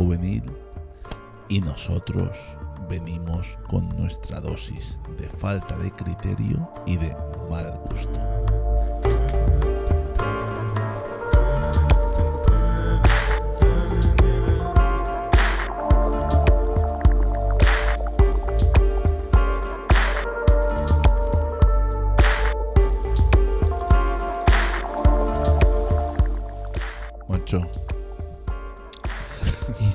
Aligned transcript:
juvenil. 0.00 0.42
Y 1.50 1.60
nosotros 1.60 2.34
venimos 2.88 3.58
con 3.68 3.86
nuestra 3.98 4.40
dosis 4.40 4.98
de 5.18 5.28
falta 5.28 5.76
de 5.76 5.90
criterio 5.90 6.70
y 6.86 6.96
de 6.96 7.14
mal 7.50 7.78
gusto. 7.90 8.20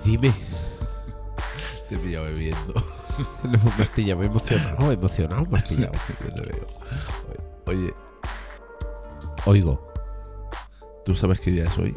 Dime, 0.06 0.34
te 1.90 1.98
pilla 1.98 2.22
bebiendo. 2.22 2.74
no, 3.44 3.60
me 3.78 3.84
has 3.84 3.90
pillado 3.90 4.24
emocionado, 4.24 4.92
emocionado 4.92 5.46
me 5.48 5.62
pillado. 5.62 5.94
Yo 6.24 6.34
te 6.34 6.42
veo. 6.52 6.68
Oye, 7.68 7.94
Oigo, 9.48 9.94
¿tú 11.04 11.16
sabes 11.16 11.40
qué 11.40 11.52
día 11.52 11.66
es 11.66 11.78
hoy? 11.78 11.96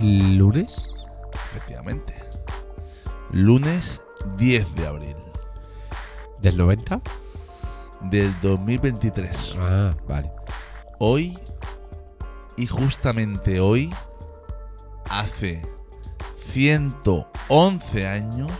lunes, 0.00 0.90
Efectivamente. 1.50 2.14
Lunes 3.32 4.02
10 4.36 4.74
de 4.74 4.86
abril 4.86 5.16
del 6.40 6.56
90. 6.56 7.00
del 8.02 8.34
2023. 8.40 9.56
Ah, 9.58 9.94
vale. 10.08 10.32
Hoy 10.98 11.38
y 12.56 12.66
justamente 12.66 13.60
hoy, 13.60 13.94
hace 15.08 15.62
111 16.52 18.06
años, 18.06 18.50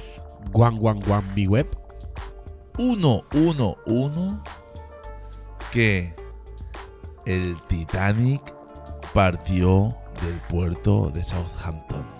Guan, 0.53 0.77
guan, 0.79 1.01
guan, 1.01 1.35
mi 1.35 1.47
web. 1.47 1.67
111, 2.77 4.41
que 5.71 6.15
el 7.27 7.57
Titanic 7.69 8.43
partió 9.13 9.97
del 10.23 10.41
puerto 10.49 11.11
de 11.11 11.23
Southampton. 11.23 12.20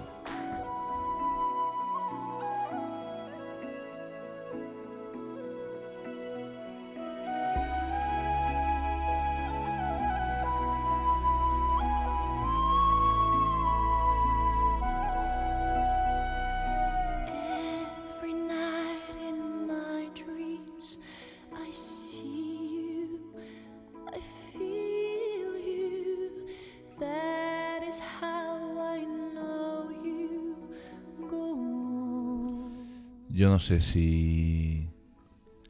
Sé 33.61 33.81
si 33.81 34.89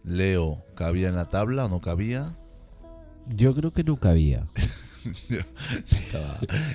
Leo 0.05 0.65
cabía 0.75 1.09
en 1.09 1.17
la 1.17 1.27
tabla 1.27 1.67
o 1.67 1.69
no 1.69 1.81
cabía. 1.81 2.33
Yo 3.27 3.55
creo 3.55 3.73
que 3.73 3.85
nunca 3.85 4.11
había. 4.11 4.45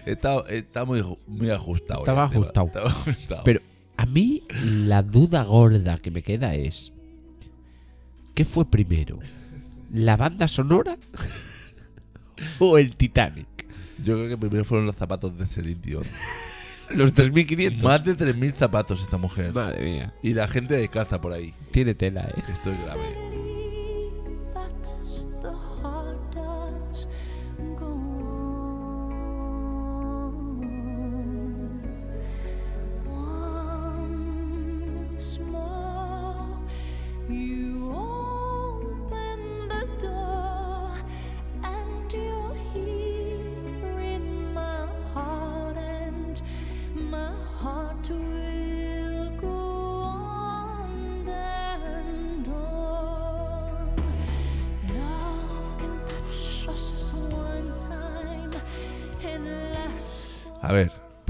Estaba, 0.05 0.85
muy, 0.85 1.03
muy 1.27 1.49
ajustado. 1.49 2.01
Estaba 2.01 2.25
el 2.25 2.29
tema, 2.29 2.41
ajustado. 2.41 2.67
estaba 2.67 2.89
ajustado. 2.89 3.43
Pero 3.43 3.61
a 3.97 4.05
mí 4.05 4.43
la 4.63 5.03
duda 5.03 5.43
gorda 5.43 5.97
que 5.99 6.11
me 6.11 6.23
queda 6.23 6.55
es: 6.55 6.93
¿qué 8.33 8.45
fue 8.45 8.65
primero? 8.65 9.19
¿La 9.91 10.17
banda 10.17 10.47
sonora 10.47 10.97
o 12.59 12.77
el 12.77 12.95
Titanic? 12.95 13.47
Yo 14.03 14.15
creo 14.15 14.29
que 14.29 14.37
primero 14.37 14.65
fueron 14.65 14.87
los 14.87 14.95
zapatos 14.95 15.37
de 15.37 15.45
Celine 15.45 15.81
Dion. 15.81 16.03
Los 16.89 17.13
3500. 17.13 17.83
Más 17.83 18.03
de 18.03 18.15
3.000 18.15 18.53
zapatos 18.53 19.01
esta 19.01 19.17
mujer. 19.17 19.53
Madre 19.53 19.83
mía, 19.83 20.13
Y 20.21 20.33
la 20.33 20.47
gente 20.47 20.75
descalza 20.75 21.19
por 21.21 21.33
ahí. 21.33 21.53
tiene 21.71 21.95
tela, 21.95 22.21
¿eh? 22.25 22.43
Esto 22.51 22.71
es 22.71 22.81
grave. 22.85 23.34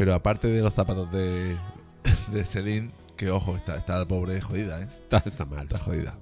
Pero 0.06 0.14
aparte 0.14 0.48
de 0.48 0.62
los 0.62 0.72
zapatos 0.72 1.12
de, 1.12 1.56
de 2.32 2.46
Celine, 2.46 2.92
que 3.18 3.32
ojo, 3.32 3.56
está, 3.58 3.76
está 3.76 3.98
la 3.98 4.06
pobre 4.08 4.40
jodida, 4.40 4.80
¿eh? 4.84 4.88
Está, 5.02 5.24
está 5.26 5.46
mal. 5.46 5.64
Está 5.64 5.80
jodida. 5.80 6.14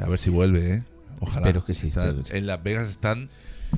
A 0.00 0.06
ver 0.08 0.18
si 0.18 0.28
vuelve, 0.28 0.74
¿eh? 0.74 0.82
Ojalá. 1.20 1.46
Espero 1.46 1.64
que 1.64 1.72
sí, 1.72 1.86
Está- 1.86 2.06
espero 2.06 2.22
que 2.24 2.30
sí. 2.32 2.36
En 2.36 2.46
Las 2.48 2.60
Vegas 2.64 2.90
están, 2.90 3.30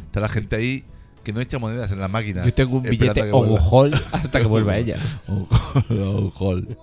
está 0.07 0.21
la 0.21 0.31
gente 0.31 0.57
ahí 0.57 0.85
que 1.25 1.35
no 1.35 1.41
echa 1.43 1.59
monedas 1.59 1.93
en 1.93 2.01
las 2.01 2.09
máquinas. 2.11 2.47
Yo 2.47 2.55
tengo 2.55 2.79
un 2.79 2.85
billete 2.85 3.31
vuelva. 3.31 3.61
hold 3.71 3.95
hasta 4.13 4.41
que 4.41 4.47
vuelva 4.47 4.79
ella. 4.79 4.97
Un 5.29 5.47
hall, 5.91 6.33
hall. 6.39 6.79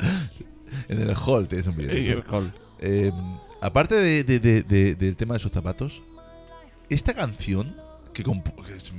En 0.88 1.02
el 1.02 1.16
hall 1.16 1.48
tienes 1.48 1.66
un 1.66 1.76
billete. 1.78 2.22
Eh, 2.82 3.12
aparte 3.60 3.96
de- 3.96 4.24
de- 4.24 4.40
de- 4.40 4.62
de- 4.62 4.94
del 4.94 5.16
tema 5.16 5.34
de 5.34 5.40
sus 5.40 5.52
zapatos, 5.52 6.04
esta 6.92 7.16
canción, 7.16 7.76
que, 8.14 8.24
compu- 8.24 8.56
que 8.66 8.76
es 8.76 8.94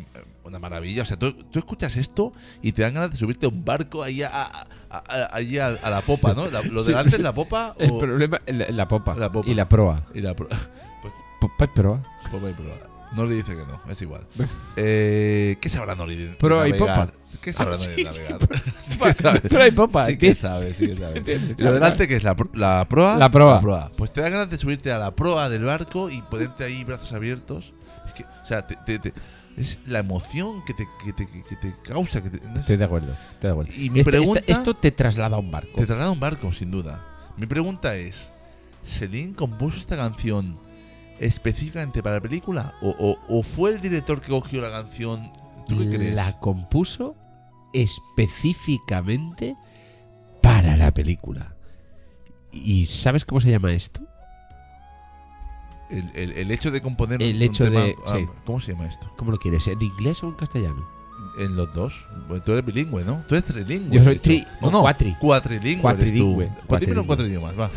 una 0.45 0.59
maravilla, 0.59 1.03
o 1.03 1.07
sea, 1.07 1.17
tú, 1.19 1.33
tú 1.33 1.59
escuchas 1.59 1.97
esto 1.97 2.33
y 2.63 2.73
te 2.73 2.83
dan 2.83 2.95
ganas 2.95 3.11
de 3.13 3.17
subirte 3.17 3.47
a 3.47 3.49
un 3.49 3.65
barco 3.65 4.03
ahí 4.03 4.23
a, 4.23 4.29
a- 4.33 4.67
a- 4.91 5.91
la 5.91 6.01
popa, 6.03 6.35
¿no? 6.35 6.49
La- 6.49 6.63
lo 6.63 6.81
Sí. 6.85 6.91
delante 6.91 7.17
es 7.17 7.23
la 7.23 7.33
popa 7.33 7.75
El 7.79 7.91
o 7.93 7.99
problema 7.99 8.41
la, 8.47 8.69
la 8.71 8.89
popa, 8.89 9.15
La 9.15 9.31
popa. 9.31 9.49
y 9.49 9.55
la 9.55 9.69
proa. 9.69 10.07
y 10.15 10.21
la 10.21 10.35
pro- 10.35 10.49
pues, 11.03 11.15
Popa 11.41 11.65
y 11.65 11.69
proa. 11.69 12.03
popa 12.31 12.51
y 12.51 12.53
proa. 12.55 12.77
Nori 13.15 13.35
dice 13.37 13.55
que 13.55 13.67
no, 13.67 13.81
es 13.91 14.01
igual. 14.01 14.27
Eh, 14.77 15.57
¿Qué 15.61 15.69
sabrá 15.69 15.95
Nori 15.95 16.17
de, 16.17 16.29
de 16.29 16.35
Proa 16.37 16.67
y 16.69 16.73
popa. 16.73 17.13
¿Qué 17.43 17.53
sabrá 17.53 17.75
Ah, 17.75 17.79
Nori 17.79 18.05
de 18.05 18.13
sí, 18.13 18.21
navegar? 18.21 18.39
sí, 18.89 18.99
¿Qué 19.03 19.13
sabe? 19.15 19.41
Proa 19.41 19.67
y 19.69 19.71
popa. 19.73 20.07
Sí 20.07 20.17
que 20.17 20.35
sabe, 20.35 20.73
sí 20.75 20.87
que 20.87 20.95
sabe. 20.97 21.19
¿Entiendes? 21.19 21.57
¿Y 21.59 21.63
lo 21.63 21.73
delante 21.73 22.07
que 22.09 22.17
es? 22.17 22.23
¿La, 22.25 22.35
pro- 22.37 22.51
la 22.55 22.87
proa? 22.89 23.17
La 23.19 23.31
proa. 23.31 23.91
Pues 23.97 24.13
te 24.13 24.21
da 24.21 24.29
ganas 24.31 24.49
de 24.51 24.57
subirte 24.59 24.93
a 24.93 24.99
la 24.99 25.11
proa 25.15 25.49
del 25.49 25.65
barco 25.65 26.09
y 26.09 26.23
ponerte 26.23 26.65
ahí 26.65 26.85
brazos 26.85 27.13
abiertos. 27.13 27.73
Es 28.07 28.13
que, 28.13 28.23
o 28.25 28.47
sea, 28.47 28.67
te- 28.67 28.77
te- 28.87 28.99
te- 28.99 29.13
es 29.57 29.81
la 29.87 29.99
emoción 29.99 30.65
que 30.65 30.73
te, 30.73 30.87
que 31.05 31.13
te, 31.13 31.27
que 31.27 31.57
te 31.57 31.75
causa. 31.83 32.23
Que 32.23 32.31
te, 32.31 32.47
no. 32.49 32.61
Estoy 32.61 32.77
de 32.77 32.85
acuerdo, 32.85 33.13
estoy 33.13 33.49
de 33.49 33.51
acuerdo. 33.51 33.73
Y 33.77 33.91
mi 33.91 34.01
esta- 34.01 34.11
pregunta- 34.11 34.41
esto 34.47 34.75
te 34.75 34.91
traslada 34.93 35.37
a 35.37 35.41
un 35.41 35.51
barco. 35.51 35.73
Te 35.77 35.85
traslada 35.87 36.09
a 36.09 36.13
un 36.13 36.21
barco, 36.21 36.53
sin 36.53 36.71
duda. 36.71 37.05
Mi 37.37 37.47
pregunta 37.47 37.97
es: 37.97 38.31
¿Celine 38.85 39.35
compuso 39.35 39.79
esta 39.79 39.97
canción 39.97 40.59
específicamente 41.19 42.03
para 42.03 42.17
la 42.17 42.21
película? 42.23 42.75
¿O, 42.83 42.91
o- 42.91 43.19
o 43.39 43.43
fue 43.43 43.71
el 43.71 43.81
director 43.81 44.21
que 44.21 44.29
cogió 44.29 44.61
la 44.61 44.71
canción? 44.71 45.33
¿Tú 45.69 45.79
qué 45.79 45.89
crees? 45.97 46.15
La 46.15 46.39
compuso 46.41 47.17
específicamente 47.73 49.57
para 50.43 50.77
la 50.77 50.93
película. 50.93 51.55
¿Y 52.53 52.87
sabes 52.87 53.25
cómo 53.25 53.41
se 53.41 53.51
llama 53.51 53.73
esto? 53.73 54.01
El, 55.91 56.11
el- 56.15 56.33
el 56.33 56.51
hecho 56.51 56.71
de 56.71 56.81
componer 56.81 57.23
El 57.23 57.37
un 57.37 57.43
hecho 57.43 57.65
tema- 57.65 57.81
de- 57.85 57.97
ah, 58.07 58.11
sí. 58.17 58.27
¿Cómo 58.47 58.61
se 58.61 58.73
llama 58.73 58.87
esto? 58.87 59.11
¿Cómo 59.17 59.31
lo 59.31 59.39
quieres? 59.39 59.67
¿En 59.69 59.81
inglés 59.83 60.23
o 60.23 60.29
en 60.29 60.35
castellano? 60.35 60.89
En 61.39 61.55
los 61.57 61.73
dos. 61.75 61.95
Tú 62.45 62.53
eres 62.53 62.65
bilingüe, 62.65 63.05
¿no? 63.05 63.23
Tú 63.29 63.35
eres 63.37 63.47
trilingüe. 63.47 63.97
Yo 63.99 64.05
soy 64.05 64.19
tri- 64.19 64.47
No, 64.61 64.71
no, 64.71 64.81
cuatri. 64.83 65.15
Cuatrilingüe. 65.21 65.81
Cuatrilingüe, 65.83 66.45
Eres 66.47 66.61
tú. 66.61 66.67
Pues 66.69 66.83
en 66.89 67.05
cuatro 67.05 67.27
idiomas, 67.27 67.59
va. 67.59 67.71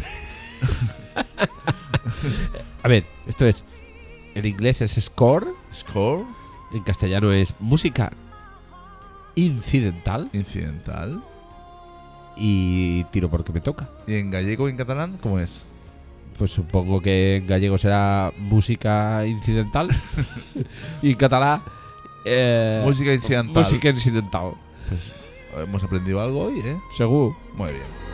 A 2.83 2.87
ver, 2.87 3.05
esto 3.27 3.45
es. 3.45 3.63
En 4.33 4.45
inglés 4.45 4.81
es 4.81 4.91
score, 5.01 5.47
Score, 5.73 6.25
en 6.73 6.83
castellano 6.83 7.31
es 7.31 7.53
música 7.59 8.11
incidental 9.35 10.29
incidental. 10.33 11.21
y 12.37 13.03
tiro 13.05 13.29
porque 13.29 13.53
me 13.53 13.61
toca. 13.61 13.89
¿Y 14.07 14.15
en 14.15 14.29
gallego 14.31 14.67
y 14.67 14.71
en 14.71 14.77
catalán 14.77 15.17
cómo 15.21 15.39
es? 15.39 15.63
Pues 16.37 16.51
supongo 16.51 17.01
que 17.01 17.37
en 17.37 17.47
gallego 17.47 17.77
será 17.77 18.33
música 18.37 19.25
incidental 19.25 19.87
y 21.01 21.11
en 21.11 21.15
catalán 21.15 21.61
eh, 22.25 22.81
Música 22.83 23.13
incidental. 23.13 23.63
música 23.63 23.89
incidental. 23.89 24.53
Hemos 25.55 25.81
aprendido 25.83 26.19
algo 26.21 26.41
hoy, 26.45 26.59
¿eh? 26.59 26.77
Seguro. 26.97 27.37
Muy 27.55 27.71
bien. 27.71 28.04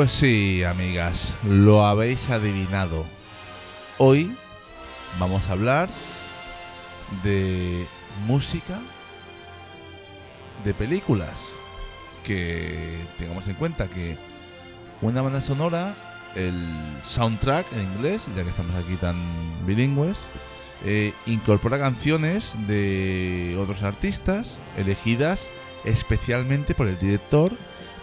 Pues 0.00 0.12
sí, 0.12 0.64
amigas, 0.64 1.36
lo 1.44 1.84
habéis 1.84 2.30
adivinado. 2.30 3.04
Hoy 3.98 4.34
vamos 5.18 5.46
a 5.46 5.52
hablar 5.52 5.90
de 7.22 7.86
música 8.26 8.80
de 10.64 10.72
películas. 10.72 11.38
Que 12.24 12.96
tengamos 13.18 13.46
en 13.48 13.56
cuenta 13.56 13.90
que 13.90 14.16
una 15.02 15.20
banda 15.20 15.42
sonora, 15.42 15.94
el 16.34 16.54
soundtrack 17.02 17.70
en 17.74 17.82
inglés, 17.92 18.22
ya 18.34 18.42
que 18.42 18.48
estamos 18.48 18.74
aquí 18.82 18.96
tan 18.96 19.66
bilingües, 19.66 20.16
eh, 20.82 21.12
incorpora 21.26 21.78
canciones 21.78 22.54
de 22.66 23.54
otros 23.60 23.82
artistas 23.82 24.60
elegidas 24.78 25.50
especialmente 25.84 26.74
por 26.74 26.88
el 26.88 26.98
director 26.98 27.52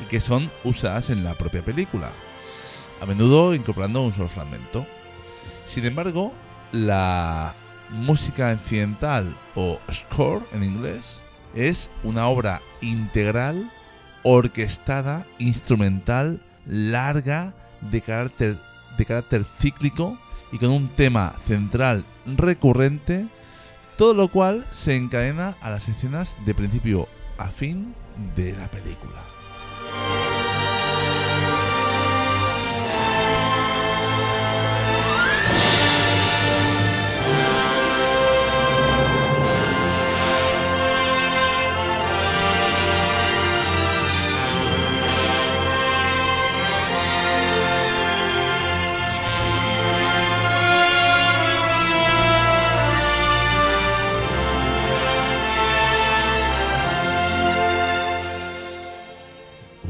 y 0.01 0.05
que 0.05 0.21
son 0.21 0.51
usadas 0.63 1.09
en 1.09 1.23
la 1.23 1.35
propia 1.35 1.63
película, 1.63 2.11
a 3.01 3.05
menudo 3.05 3.53
incorporando 3.53 4.01
un 4.01 4.13
solo 4.13 4.29
fragmento. 4.29 4.85
Sin 5.67 5.85
embargo, 5.85 6.33
la 6.71 7.55
música 7.89 8.51
incidental 8.51 9.35
o 9.55 9.79
score 9.91 10.43
en 10.53 10.63
inglés 10.63 11.21
es 11.55 11.89
una 12.03 12.27
obra 12.27 12.61
integral, 12.81 13.71
orquestada, 14.23 15.25
instrumental, 15.39 16.41
larga, 16.65 17.53
de 17.81 18.01
carácter, 18.01 18.59
de 18.97 19.05
carácter 19.05 19.45
cíclico 19.59 20.17
y 20.51 20.57
con 20.57 20.69
un 20.69 20.89
tema 20.89 21.35
central 21.45 22.05
recurrente, 22.25 23.27
todo 23.97 24.13
lo 24.13 24.27
cual 24.29 24.67
se 24.71 24.95
encadena 24.95 25.55
a 25.61 25.69
las 25.69 25.87
escenas 25.89 26.35
de 26.45 26.53
principio 26.53 27.07
a 27.37 27.49
fin 27.49 27.93
de 28.35 28.55
la 28.55 28.69
película. 28.69 29.36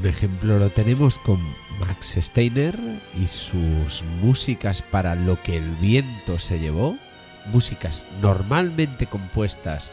Ejemplo 0.07 0.57
lo 0.59 0.69
tenemos 0.69 1.19
con 1.19 1.39
Max 1.79 2.17
Steiner 2.19 2.77
y 3.17 3.27
sus 3.27 4.03
músicas 4.21 4.81
para 4.81 5.15
lo 5.15 5.41
que 5.41 5.57
el 5.57 5.69
viento 5.75 6.39
se 6.39 6.59
llevó, 6.59 6.97
músicas 7.51 8.07
normalmente 8.21 9.07
compuestas 9.07 9.91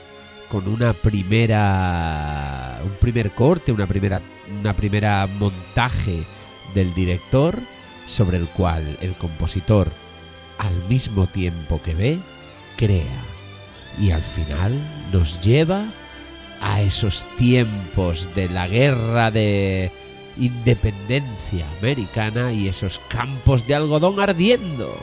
con 0.49 0.69
una 0.69 0.93
primera 0.93 2.81
un 2.85 2.93
primer 2.95 3.35
corte, 3.35 3.73
una 3.73 3.87
primera 3.87 4.21
una 4.61 4.77
primera 4.77 5.27
montaje 5.27 6.25
del 6.75 6.93
director 6.95 7.59
sobre 8.07 8.37
el 8.37 8.49
cual 8.49 8.99
el 9.01 9.15
compositor 9.15 9.91
al 10.59 10.75
mismo 10.89 11.27
tiempo 11.27 11.81
que 11.83 11.95
ve 11.95 12.19
crea. 12.77 13.25
Y 13.99 14.11
al 14.11 14.23
final 14.23 14.73
nos 15.13 15.41
lleva 15.41 15.87
a 16.65 16.81
esos 16.81 17.27
tiempos 17.37 18.35
de 18.35 18.49
la 18.49 18.67
guerra 18.67 19.31
de 19.31 19.93
independencia 20.39 21.69
americana 21.79 22.55
y 22.55 22.69
esos 22.69 23.01
campos 23.09 23.67
de 23.67 23.75
algodón 23.75 24.19
ardiendo. 24.19 24.97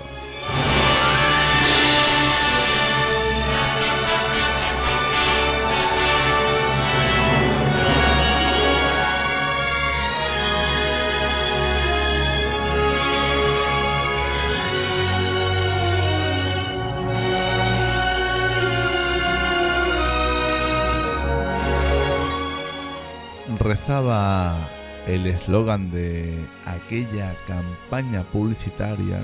Rezaba 23.71 24.69
el 25.07 25.25
eslogan 25.25 25.91
de 25.91 26.45
aquella 26.65 27.33
campaña 27.47 28.21
publicitaria 28.23 29.21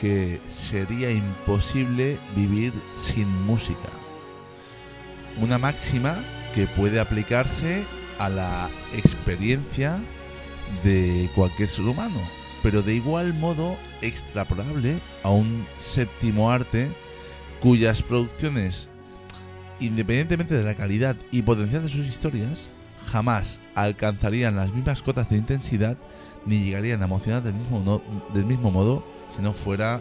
que 0.00 0.40
sería 0.46 1.10
imposible 1.10 2.20
vivir 2.36 2.72
sin 2.94 3.28
música. 3.42 3.88
Una 5.40 5.58
máxima 5.58 6.22
que 6.54 6.68
puede 6.68 7.00
aplicarse 7.00 7.84
a 8.20 8.28
la 8.28 8.70
experiencia 8.92 9.98
de 10.84 11.28
cualquier 11.34 11.68
ser 11.68 11.86
humano. 11.86 12.20
pero 12.62 12.80
de 12.80 12.94
igual 12.94 13.34
modo 13.34 13.76
extrapolable 14.02 15.00
a 15.24 15.30
un 15.30 15.66
séptimo 15.78 16.48
arte 16.48 16.92
cuyas 17.60 18.02
producciones, 18.02 18.88
independientemente 19.80 20.54
de 20.54 20.62
la 20.62 20.76
calidad 20.76 21.16
y 21.32 21.42
potencial 21.42 21.82
de 21.82 21.88
sus 21.88 22.06
historias, 22.06 22.70
jamás 23.06 23.60
alcanzarían 23.74 24.56
las 24.56 24.72
mismas 24.72 25.02
cotas 25.02 25.28
de 25.30 25.36
intensidad 25.36 25.96
ni 26.46 26.64
llegarían 26.64 27.02
a 27.02 27.04
emocionar 27.04 27.42
del 27.42 27.54
mismo, 27.54 28.02
del 28.34 28.44
mismo 28.44 28.70
modo 28.70 29.04
si 29.36 29.42
no 29.42 29.52
fuera 29.52 30.00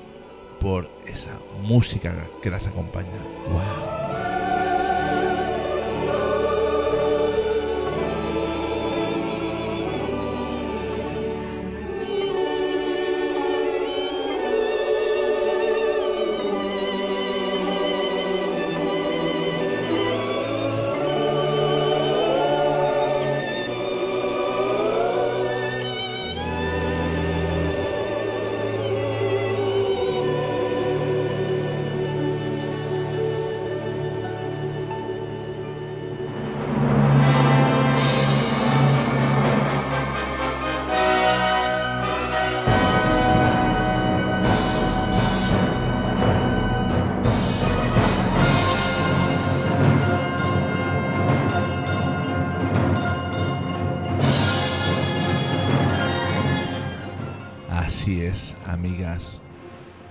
por 0.60 0.90
esa 1.08 1.32
música 1.64 2.14
que 2.42 2.50
las 2.50 2.68
acompaña. 2.68 3.10
Wow. 3.50 4.21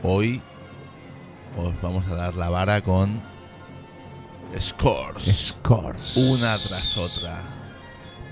Hoy 0.02 0.40
os 1.57 1.80
vamos 1.83 2.07
a 2.09 2.14
dar 2.14 2.35
la 2.37 2.49
vara 2.49 2.80
con 2.80 3.21
scores. 4.59 5.54
Scores. 5.59 6.16
una 6.16 6.57
tras 6.59 6.97
otra. 6.97 7.42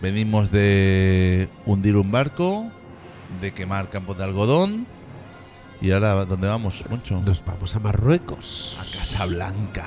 Venimos 0.00 0.50
de 0.50 1.50
hundir 1.66 1.96
un 1.96 2.10
barco, 2.10 2.70
de 3.40 3.52
quemar 3.52 3.90
campos 3.90 4.16
de 4.16 4.24
algodón. 4.24 4.86
Y 5.80 5.92
ahora, 5.92 6.24
¿dónde 6.24 6.48
vamos, 6.48 6.84
Moncho? 6.88 7.20
Nos 7.24 7.44
vamos 7.44 7.76
a 7.76 7.80
Marruecos. 7.80 8.78
A 8.80 8.98
Casablanca. 8.98 9.86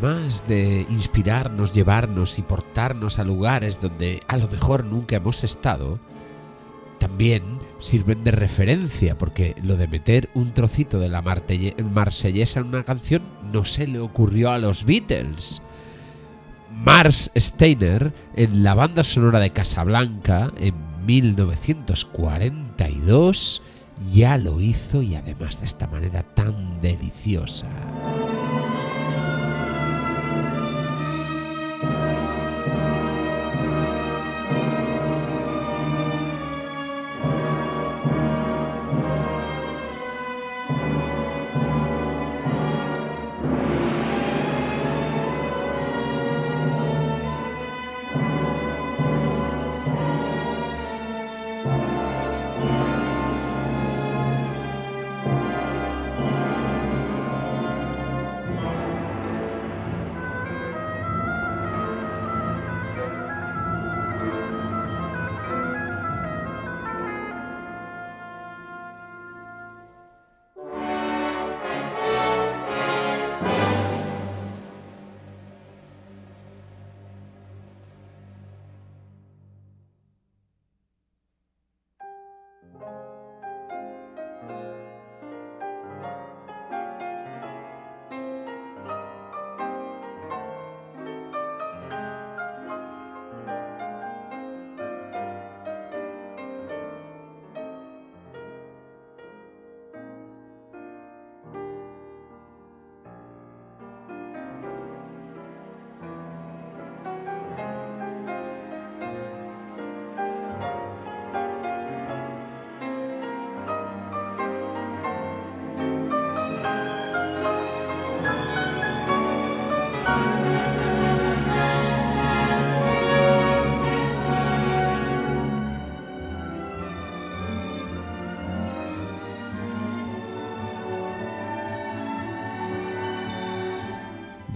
Además 0.00 0.48
de 0.48 0.86
inspirarnos, 0.88 1.74
llevarnos 1.74 2.38
y 2.38 2.42
portarnos 2.42 3.18
a 3.18 3.24
lugares 3.24 3.78
donde 3.80 4.22
a 4.28 4.38
lo 4.38 4.48
mejor 4.48 4.82
nunca 4.84 5.16
hemos 5.16 5.44
estado, 5.44 6.00
también 6.98 7.42
sirven 7.78 8.24
de 8.24 8.30
referencia, 8.30 9.18
porque 9.18 9.54
lo 9.62 9.76
de 9.76 9.88
meter 9.88 10.30
un 10.32 10.52
trocito 10.52 10.98
de 10.98 11.10
la 11.10 11.20
marsellesa 11.20 12.60
en 12.60 12.66
una 12.66 12.82
canción 12.82 13.22
no 13.52 13.66
se 13.66 13.86
le 13.86 13.98
ocurrió 13.98 14.50
a 14.50 14.58
los 14.58 14.86
Beatles. 14.86 15.60
Mars 16.72 17.30
Steiner, 17.36 18.14
en 18.36 18.62
la 18.62 18.72
banda 18.74 19.04
sonora 19.04 19.38
de 19.38 19.50
Casablanca, 19.50 20.50
en 20.56 20.74
1942, 21.04 23.60
ya 24.14 24.38
lo 24.38 24.62
hizo 24.62 25.02
y 25.02 25.14
además 25.14 25.60
de 25.60 25.66
esta 25.66 25.86
manera 25.88 26.22
tan 26.22 26.80
deliciosa. 26.80 27.68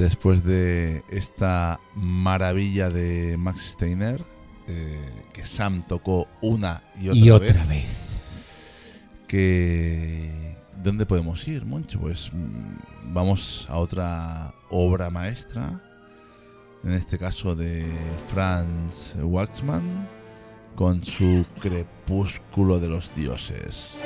Después 0.04 0.44
de 0.44 1.02
esta 1.08 1.80
maravilla 1.94 2.90
de 2.90 3.38
Max 3.38 3.70
Steiner, 3.70 4.22
eh, 4.68 5.00
que 5.32 5.46
Sam 5.46 5.82
tocó 5.82 6.28
una 6.42 6.82
y 7.00 7.08
otra, 7.08 7.20
y 7.20 7.30
otra 7.30 7.64
vez, 7.64 7.68
vez. 7.68 8.16
que 9.26 10.58
¿dónde 10.82 11.06
podemos 11.06 11.48
ir, 11.48 11.64
Moncho? 11.64 12.00
Pues 12.00 12.30
mm, 12.34 13.14
vamos 13.14 13.66
a 13.70 13.78
otra 13.78 14.54
obra 14.68 15.08
maestra, 15.08 15.82
en 16.84 16.92
este 16.92 17.18
caso 17.18 17.56
de 17.56 17.90
Franz 18.28 19.16
Waxman, 19.22 20.06
con 20.74 21.02
su 21.02 21.46
Crepúsculo 21.62 22.78
de 22.78 22.88
los 22.88 23.10
Dioses. 23.16 23.96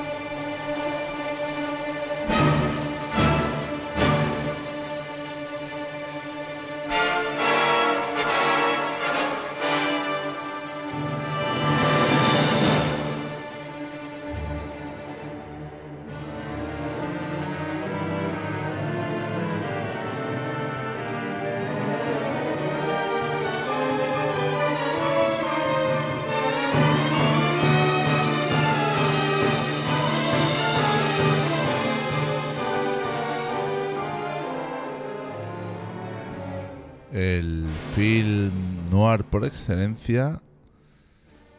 Film 37.99 38.53
noir 38.93 39.25
por 39.25 39.45
excelencia 39.45 40.41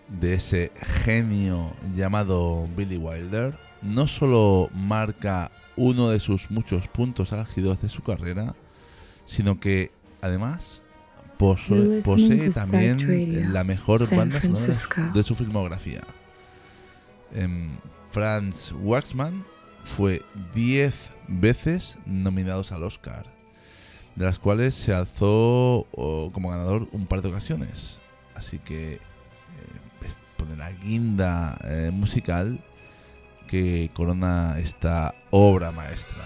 de 0.08 0.36
ese 0.36 0.72
genio 1.03 1.75
llamado 1.93 2.65
Billy 2.77 2.96
Wilder, 2.96 3.58
no 3.81 4.08
solo 4.08 4.69
marca 4.74 5.51
uno 5.75 6.10
de 6.10 6.22
sus 6.22 6.50
muchos 6.50 6.88
puntos 6.88 7.34
álgidos 7.34 7.81
de 7.81 7.89
su 7.89 8.03
carrera, 8.03 8.55
sino 9.25 9.60
que 9.60 9.91
además 10.22 10.81
posee 11.38 12.50
también 12.51 13.51
la 13.51 13.65
mejor 13.65 14.00
banda 14.15 14.39
sonora 14.39 15.12
de 15.13 15.24
su 15.24 15.36
filmografía. 15.36 16.03
Em, 17.34 17.72
Franz 18.13 18.74
Waxman 18.81 19.43
fue 19.84 20.22
10 20.55 21.12
veces 21.27 21.98
nominados 22.05 22.72
al 22.72 22.84
Oscar, 22.84 23.25
de 24.19 24.25
las 24.25 24.38
cuales 24.38 24.75
se 24.75 24.93
alzó 24.93 25.88
como 26.33 26.49
ganador 26.49 26.89
un 26.91 27.07
par 27.07 27.21
de 27.21 27.29
ocasiones. 27.29 28.01
Así 28.35 28.59
que 28.59 28.95
eh, 28.95 28.99
la 30.57 30.71
guinda 30.71 31.57
eh, 31.63 31.89
musical 31.93 32.59
que 33.47 33.89
corona 33.93 34.59
esta 34.59 35.15
obra 35.31 35.71
maestra. 35.71 36.25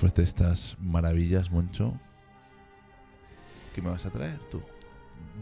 Después 0.00 0.14
de 0.14 0.22
estas 0.22 0.78
maravillas, 0.80 1.50
Moncho, 1.50 1.92
¿qué 3.74 3.82
me 3.82 3.90
vas 3.90 4.06
a 4.06 4.10
traer 4.10 4.38
tú? 4.50 4.62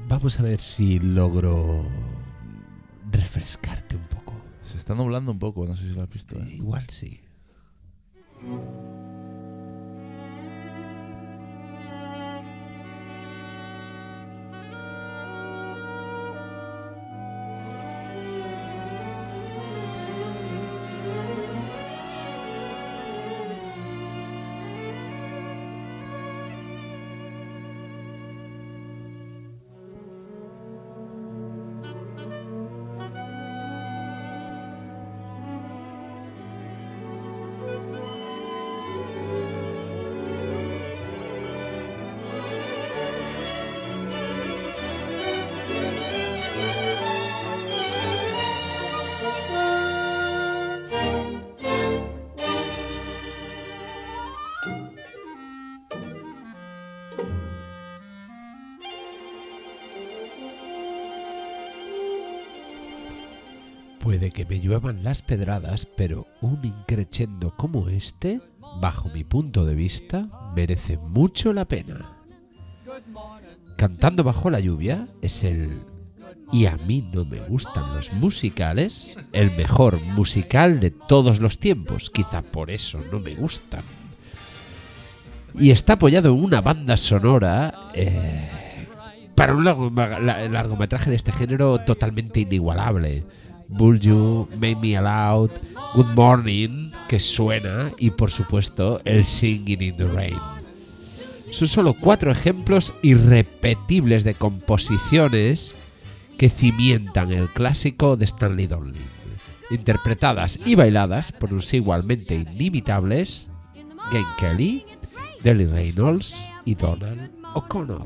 Vamos 0.09 0.41
a 0.41 0.43
ver 0.43 0.59
si 0.59 0.99
logro 0.99 1.87
refrescarte 3.09 3.95
un 3.95 4.03
poco. 4.03 4.35
Se 4.65 4.77
está 4.77 4.97
nublando 4.97 5.31
un 5.31 5.39
poco, 5.39 5.65
no 5.65 5.77
sé 5.77 5.85
si 5.85 5.91
lo 5.91 6.03
has 6.03 6.09
visto. 6.09 6.37
¿eh? 6.41 6.55
Igual 6.55 6.89
sí. 6.89 7.21
Lluevan 64.61 65.05
las 65.05 65.23
pedradas, 65.23 65.87
pero 65.87 66.27
un 66.41 66.61
increchendo 66.65 67.55
como 67.57 67.89
este, 67.89 68.41
bajo 68.81 69.09
mi 69.11 69.25
punto 69.25 69.65
de 69.65 69.75
vista, 69.75 70.29
merece 70.55 70.97
mucho 70.99 71.53
la 71.53 71.65
pena. 71.67 72.17
Cantando 73.77 74.25
bajo 74.25 74.51
la 74.51 74.61
lluvia 74.61 75.07
es 75.23 75.45
el... 75.45 75.83
Y 76.51 76.65
a 76.65 76.77
mí 76.79 77.07
no 77.13 77.27
me 77.27 77.41
gustan 77.41 77.95
los 77.95 78.13
musicales, 78.15 79.15
el 79.33 79.51
mejor 79.51 80.01
musical 80.01 80.81
de 80.81 80.91
todos 80.91 81.41
los 81.41 81.59
tiempos. 81.59 82.09
Quizá 82.09 82.41
por 82.41 82.71
eso 82.71 83.01
no 83.13 83.21
me 83.21 83.35
gustan. 83.35 83.83
Y 85.59 85.71
está 85.71 85.95
apoyado 85.95 86.31
en 86.31 86.43
una 86.43 86.61
banda 86.63 86.97
sonora 86.97 87.91
eh, 87.95 88.49
para 89.35 89.55
un 89.55 89.65
largo- 89.65 89.91
la- 89.91 90.49
largometraje 90.49 91.11
de 91.11 91.17
este 91.17 91.33
género 91.33 91.79
totalmente 91.81 92.41
inigualable. 92.41 93.25
Bull 93.69 94.01
You, 94.01 94.49
Make 94.59 94.77
Me 94.77 94.97
Aloud, 94.97 95.51
Good 95.95 96.15
Morning, 96.15 96.91
que 97.09 97.19
suena, 97.19 97.93
y 97.99 98.11
por 98.11 98.31
supuesto 98.31 99.01
el 99.05 99.25
Singing 99.25 99.83
in 99.83 99.97
the 99.97 100.07
Rain. 100.07 100.39
Son 101.51 101.69
solo 101.69 101.95
cuatro 101.95 102.31
ejemplos 102.31 102.95
irrepetibles 103.03 104.25
de 104.25 104.35
composiciones 104.35 105.75
que 106.37 106.49
cimientan 106.49 107.33
el 107.33 107.49
clásico 107.51 108.17
de 108.17 108.27
Stanley 108.27 108.67
Donen, 108.67 108.95
interpretadas 109.71 110.59
y 110.65 110.75
bailadas 110.75 111.33
por 111.33 111.53
los 111.53 111.73
igualmente 111.75 112.35
inimitables 112.35 113.49
Gene 114.11 114.27
Kelly, 114.39 114.85
Delly 115.43 115.67
Reynolds 115.67 116.47
y 116.65 116.75
Donald 116.75 117.31
O'Connor. 117.55 118.05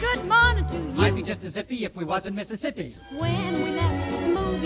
Good 0.00 0.24
morning 0.28 0.66
to 0.66 1.02
I'd 1.02 1.14
be 1.14 1.20
you. 1.20 1.26
just 1.26 1.44
as 1.44 1.52
zippy 1.54 1.84
if 1.84 1.96
we 1.96 2.04
was 2.04 2.26
in 2.26 2.34
Mississippi. 2.34 2.94
When 3.18 3.52
we 3.54 3.70
left 3.70 3.93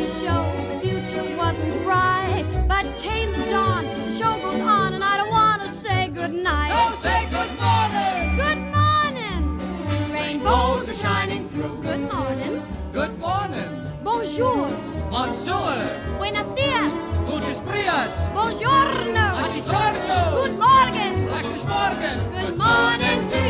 show, 0.06 0.44
the 0.68 0.80
future 0.80 1.24
wasn't 1.36 1.72
bright. 1.82 2.44
But 2.68 2.86
came 2.98 3.32
the 3.32 3.44
dawn, 3.50 3.84
the 3.86 4.10
show 4.10 4.36
goes 4.40 4.60
on, 4.60 4.94
and 4.94 5.02
I 5.02 5.16
don't 5.16 5.30
want 5.30 5.62
to 5.62 5.68
say 5.68 6.08
goodnight. 6.08 6.72
say 7.00 7.26
good 7.30 7.52
morning! 7.58 8.36
Good 8.36 8.62
morning! 8.76 10.12
Rainbows 10.12 10.88
are 10.88 10.92
shining 10.92 11.48
through. 11.48 11.82
Good 11.82 12.00
morning. 12.12 12.62
Good 12.92 13.18
morning! 13.18 13.68
Bonjour. 14.04 14.68
Monsieur! 15.10 16.16
Buenos 16.18 16.48
dias. 16.54 16.94
Lucius 17.26 17.60
Prias! 17.62 18.30
Buongiorno. 18.34 19.26
Buongiorno. 19.40 20.18
Good 20.42 20.58
morning. 20.58 21.14
Good 22.30 22.56
morning 22.56 23.28
to 23.30 23.47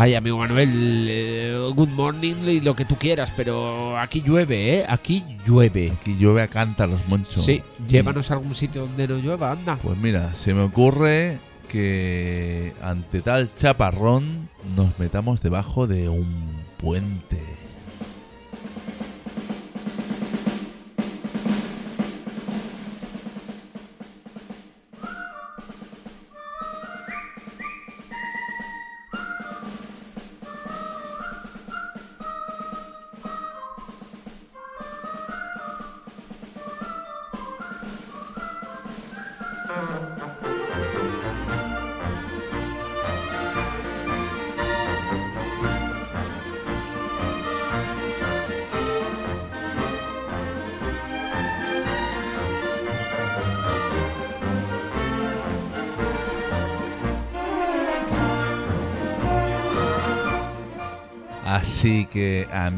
Ay, 0.00 0.14
amigo 0.14 0.38
Manuel, 0.38 1.06
eh, 1.08 1.72
good 1.74 1.88
morning 1.88 2.36
y 2.46 2.60
lo 2.60 2.76
que 2.76 2.84
tú 2.84 2.94
quieras, 2.94 3.32
pero 3.36 3.98
aquí 3.98 4.22
llueve, 4.22 4.76
¿eh? 4.76 4.86
Aquí 4.88 5.24
llueve. 5.44 5.90
Aquí 5.90 6.14
llueve 6.16 6.42
a 6.42 6.46
cántaros, 6.46 7.00
Moncho. 7.08 7.42
Sí, 7.42 7.62
llévanos 7.88 8.30
a 8.30 8.34
algún 8.34 8.54
sitio 8.54 8.82
donde 8.82 9.08
no 9.08 9.18
llueva, 9.18 9.50
anda. 9.50 9.76
Pues 9.82 9.98
mira, 9.98 10.34
se 10.34 10.54
me 10.54 10.62
ocurre 10.62 11.38
que 11.68 12.74
ante 12.80 13.22
tal 13.22 13.52
chaparrón 13.56 14.48
nos 14.76 14.96
metamos 15.00 15.42
debajo 15.42 15.88
de 15.88 16.08
un 16.08 16.62
puente. 16.76 17.42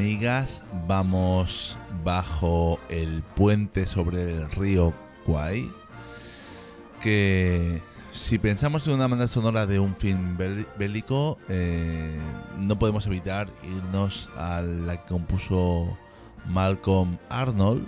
Amigas, 0.00 0.64
vamos 0.88 1.76
bajo 2.02 2.80
el 2.88 3.22
puente 3.36 3.86
sobre 3.86 4.32
el 4.32 4.50
río 4.50 4.94
Kwai. 5.26 5.70
Que 7.02 7.82
si 8.10 8.38
pensamos 8.38 8.86
en 8.86 8.94
una 8.94 9.08
banda 9.08 9.28
sonora 9.28 9.66
de 9.66 9.78
un 9.78 9.94
film 9.94 10.38
bélico, 10.78 11.36
eh, 11.50 12.18
no 12.60 12.78
podemos 12.78 13.06
evitar 13.08 13.50
irnos 13.62 14.30
a 14.38 14.62
la 14.62 15.02
que 15.02 15.06
compuso 15.06 15.98
Malcolm 16.46 17.18
Arnold 17.28 17.86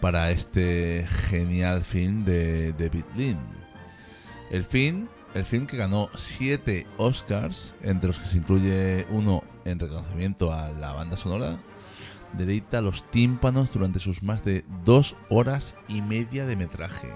para 0.00 0.30
este 0.30 1.06
genial 1.28 1.84
film 1.84 2.24
de 2.24 2.72
David 2.72 3.04
Lean. 3.14 3.38
El 4.50 4.64
film, 4.64 5.08
el 5.34 5.44
film 5.44 5.66
que 5.66 5.76
ganó 5.76 6.08
7 6.14 6.86
Oscars, 6.96 7.74
entre 7.82 8.06
los 8.06 8.18
que 8.18 8.28
se 8.28 8.38
incluye 8.38 9.06
uno 9.10 9.44
en 9.64 9.78
reconocimiento 9.78 10.52
a 10.52 10.70
la 10.70 10.92
banda 10.92 11.16
sonora, 11.16 11.58
deleita 12.32 12.80
los 12.80 13.08
tímpanos 13.10 13.72
durante 13.72 13.98
sus 13.98 14.22
más 14.22 14.44
de 14.44 14.64
dos 14.84 15.16
horas 15.28 15.74
y 15.88 16.02
media 16.02 16.46
de 16.46 16.56
metraje, 16.56 17.08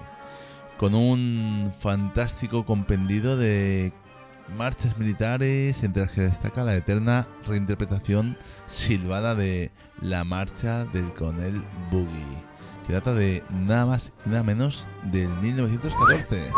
con 0.77 0.95
un 0.95 1.71
fantástico 1.79 2.65
compendio 2.65 3.37
de 3.37 3.93
marchas 4.57 4.97
militares, 4.97 5.83
entre 5.83 6.03
las 6.03 6.11
que 6.11 6.21
destaca 6.21 6.63
la 6.63 6.75
eterna 6.75 7.27
reinterpretación 7.45 8.37
silbada 8.67 9.35
de 9.35 9.71
la 10.01 10.23
marcha 10.23 10.85
del 10.85 11.13
coronel 11.13 11.63
Boogie, 11.91 12.43
que 12.85 12.93
data 12.93 13.13
de 13.13 13.43
nada 13.49 13.85
más 13.85 14.13
y 14.25 14.29
nada 14.29 14.43
menos 14.43 14.87
del 15.03 15.33
1914. 15.37 16.51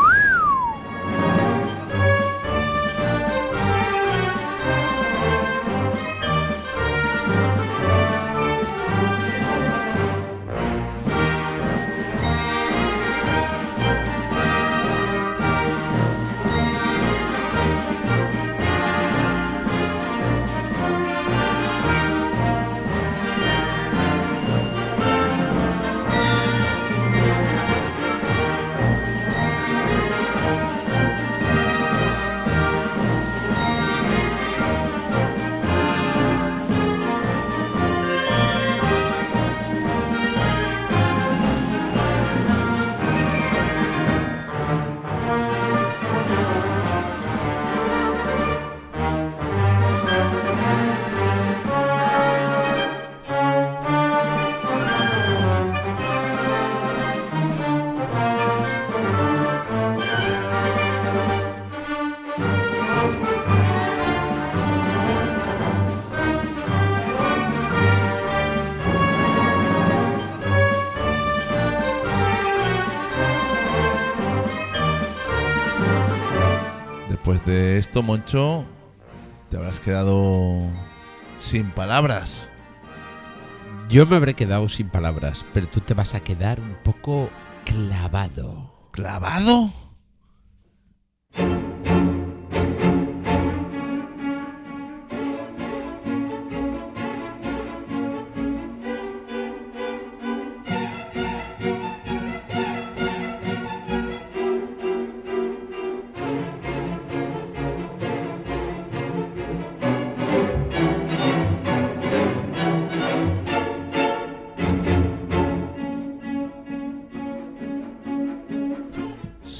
Esto, 77.88 78.04
Moncho, 78.04 78.65
te 79.50 79.56
habrás 79.56 79.80
quedado 79.80 80.60
sin 81.39 81.71
palabras. 81.71 82.45
Yo 83.88 84.06
me 84.06 84.17
habré 84.17 84.34
quedado 84.34 84.67
sin 84.67 84.89
palabras, 84.89 85.45
pero 85.54 85.67
tú 85.67 85.80
te 85.80 85.93
vas 85.93 86.13
a 86.13 86.19
quedar 86.19 86.60
un 86.60 86.76
poco 86.84 87.30
clavado. 87.63 88.73
¿Clavado? 88.91 89.71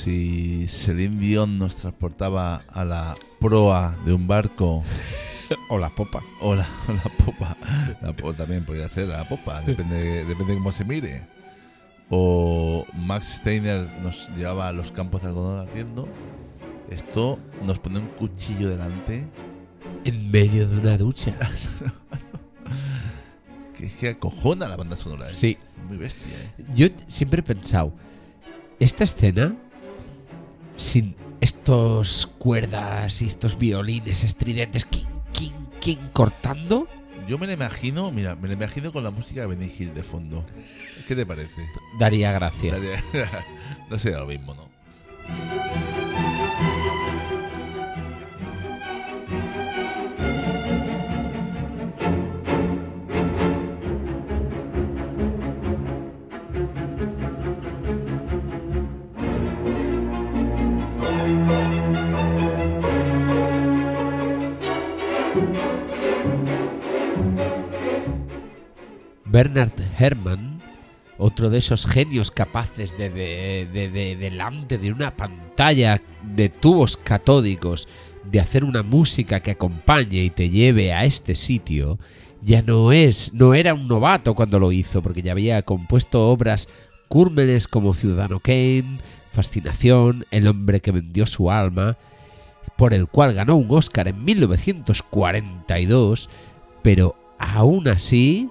Si 0.08 0.70
Celine 0.70 1.20
Dion 1.20 1.60
nos 1.60 1.76
transportaba 1.76 2.64
a 2.70 2.86
la 2.86 3.14
proa 3.42 3.98
de 4.06 4.14
un 4.14 4.26
barco 4.26 4.82
O 5.70 5.78
la 5.78 5.90
popa. 5.90 6.24
o 6.40 6.56
la, 6.56 6.66
o 6.88 6.94
la 7.04 7.04
popa, 7.26 7.58
la 8.02 8.16
también 8.34 8.64
podría 8.64 8.88
ser 8.88 9.10
la 9.10 9.28
popa, 9.28 9.60
depende, 9.64 10.24
depende 10.24 10.54
de 10.54 10.60
cómo 10.60 10.72
se 10.72 10.86
mire. 10.86 11.28
O 12.10 12.86
Max 12.94 13.40
Steiner 13.40 14.00
nos 14.02 14.30
llevaba 14.30 14.70
a 14.70 14.72
los 14.72 14.94
campos 14.94 15.24
de 15.24 15.28
algodón 15.28 15.68
ardiendo. 15.68 16.08
Esto 16.90 17.38
nos 17.66 17.78
pone 17.80 18.00
un 18.00 18.08
cuchillo 18.08 18.70
delante 18.70 19.28
En 20.06 20.32
medio 20.32 20.70
de 20.70 20.78
una 20.78 20.98
ducha. 20.98 21.36
que 23.78 23.88
que 23.88 24.08
acojona 24.08 24.70
la 24.70 24.78
banda 24.78 24.96
sonora. 24.96 25.28
¿eh? 25.28 25.34
Sí. 25.34 25.58
Es 25.78 25.84
muy 25.84 25.98
bestia, 25.98 26.32
¿eh? 26.32 26.64
Yo 26.74 26.88
siempre 27.10 27.42
he 27.42 27.44
pensado, 27.44 27.92
esta 28.80 29.04
escena, 29.04 29.58
sin 30.78 31.16
estos 31.42 32.28
cuerdas 32.38 33.22
y 33.22 33.28
estos 33.28 33.58
violines 33.58 34.24
estridentes, 34.24 34.86
king, 34.86 35.06
king, 35.34 35.52
king, 35.80 35.98
cortando, 36.14 36.88
Yo 37.28 37.38
me 37.38 37.46
la 37.48 37.54
imagino, 37.54 38.10
mira, 38.12 38.36
me 38.36 38.48
la 38.48 38.54
imagino 38.54 38.92
con 38.94 39.04
la 39.04 39.12
música 39.12 39.42
de 39.42 39.48
Benny 39.48 39.72
Hill 39.78 39.94
de 39.94 40.04
fondo. 40.04 40.46
¿Qué 41.08 41.16
te 41.16 41.26
parece? 41.26 41.52
daría 42.00 42.32
gracia. 42.32 42.72
Daría- 42.74 43.04
no 43.90 44.00
sería 44.00 44.20
lo 44.20 44.26
mismo, 44.28 44.54
¿no? 44.56 44.68
Bernard 69.38 69.74
Herrmann, 70.00 70.60
otro 71.20 71.52
de 71.52 71.60
esos 71.60 71.86
genios 71.86 72.32
capaces 72.32 72.98
de, 72.98 73.12
de- 73.12 73.68
de- 73.72 73.90
de- 73.92 74.16
delante 74.16 74.80
de 74.80 74.92
una 74.92 75.16
pantalla 75.16 76.02
de 76.24 76.50
tubos 76.50 76.98
catódicos, 76.98 77.88
de 78.32 78.40
hacer 78.40 78.64
una 78.64 78.82
música 78.82 79.40
que 79.42 79.52
acompañe 79.52 80.24
y 80.24 80.32
te 80.32 80.50
lleve 80.50 80.92
a 80.92 81.06
este 81.06 81.36
sitio, 81.36 82.00
ya 82.42 82.64
no 82.64 82.92
es, 82.92 83.32
no 83.36 83.54
era 83.54 83.76
un 83.76 83.88
novato 83.88 84.34
cuando 84.34 84.58
lo 84.58 84.72
hizo, 84.72 85.04
porque 85.04 85.22
ya 85.22 85.34
había 85.34 85.62
compuesto 85.62 86.30
obras 86.30 86.68
cúrmenes 87.08 87.68
como 87.68 87.94
Ciudadano 87.94 88.40
Kane, 88.40 88.98
Fascinación, 89.32 90.26
El 90.32 90.48
hombre 90.48 90.82
que 90.82 90.90
vendió 90.92 91.28
su 91.28 91.52
alma, 91.52 91.96
por 92.76 92.92
el 92.92 93.06
cual 93.06 93.36
ganó 93.36 93.56
un 93.56 93.68
Oscar 93.70 94.08
en 94.08 94.26
1942, 94.26 96.28
pero 96.82 97.16
aún 97.38 97.88
así, 97.88 98.50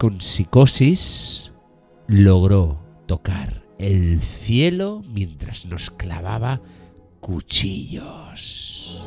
con 0.00 0.18
psicosis, 0.22 1.52
logró 2.06 2.80
tocar 3.04 3.62
el 3.78 4.22
cielo 4.22 5.02
mientras 5.12 5.66
nos 5.66 5.90
clavaba 5.90 6.62
cuchillos. 7.20 9.06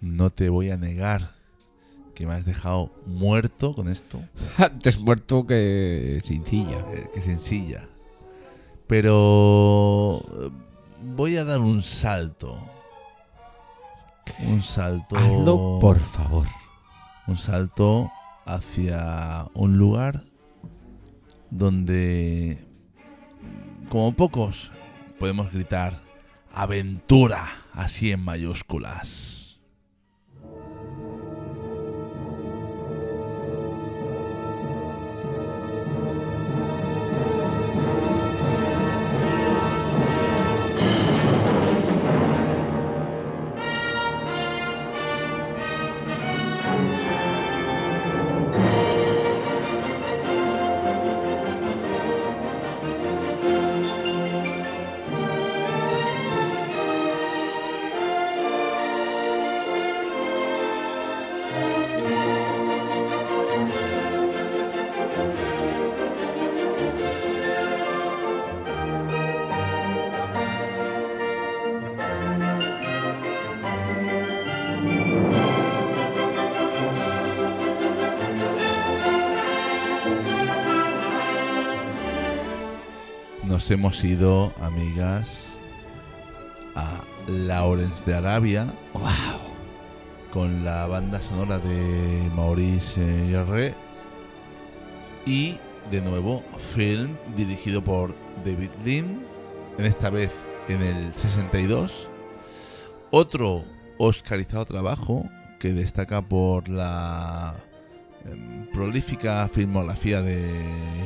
No 0.00 0.30
te 0.30 0.48
voy 0.48 0.70
a 0.70 0.76
negar 0.76 1.34
que 2.14 2.26
me 2.26 2.34
has 2.34 2.44
dejado 2.44 2.90
muerto 3.06 3.74
con 3.74 3.88
esto. 3.88 4.20
Antes 4.56 5.00
muerto 5.00 5.46
que 5.46 6.20
sencilla. 6.24 6.80
eh, 6.92 7.08
que 7.14 7.20
sencilla. 7.20 7.88
Pero 8.86 10.20
eh, 10.40 10.50
voy 11.16 11.36
a 11.36 11.44
dar 11.44 11.60
un 11.60 11.82
salto. 11.82 12.58
Un 14.46 14.62
salto. 14.62 15.16
Hazlo, 15.16 15.78
por 15.80 15.98
favor. 15.98 16.46
Un 17.26 17.36
salto 17.36 18.10
hacia 18.44 19.46
un 19.54 19.78
lugar 19.78 20.22
donde, 21.50 22.58
como 23.88 24.12
pocos, 24.12 24.72
podemos 25.18 25.52
gritar 25.52 26.00
aventura 26.52 27.61
así 27.72 28.12
en 28.12 28.24
mayúsculas. 28.24 29.41
Nos 83.62 83.70
hemos 83.70 84.02
ido, 84.02 84.52
amigas, 84.60 85.56
a 86.74 87.04
Lawrence 87.28 88.02
de 88.04 88.14
Arabia 88.14 88.74
¡Wow! 88.92 89.38
con 90.32 90.64
la 90.64 90.88
banda 90.88 91.22
sonora 91.22 91.60
de 91.60 92.28
Maurice 92.34 93.28
Jarre 93.30 93.72
y 95.26 95.58
de 95.92 96.00
nuevo 96.00 96.42
film 96.58 97.16
dirigido 97.36 97.84
por 97.84 98.16
David 98.44 98.70
Lean, 98.84 99.24
en 99.78 99.86
esta 99.86 100.10
vez 100.10 100.32
en 100.66 100.82
el 100.82 101.14
62. 101.14 102.08
Otro 103.12 103.64
oscarizado 103.96 104.64
trabajo 104.64 105.30
que 105.60 105.72
destaca 105.72 106.20
por 106.20 106.68
la 106.68 107.54
prolífica 108.72 109.48
filmografía 109.48 110.22
de 110.22 110.64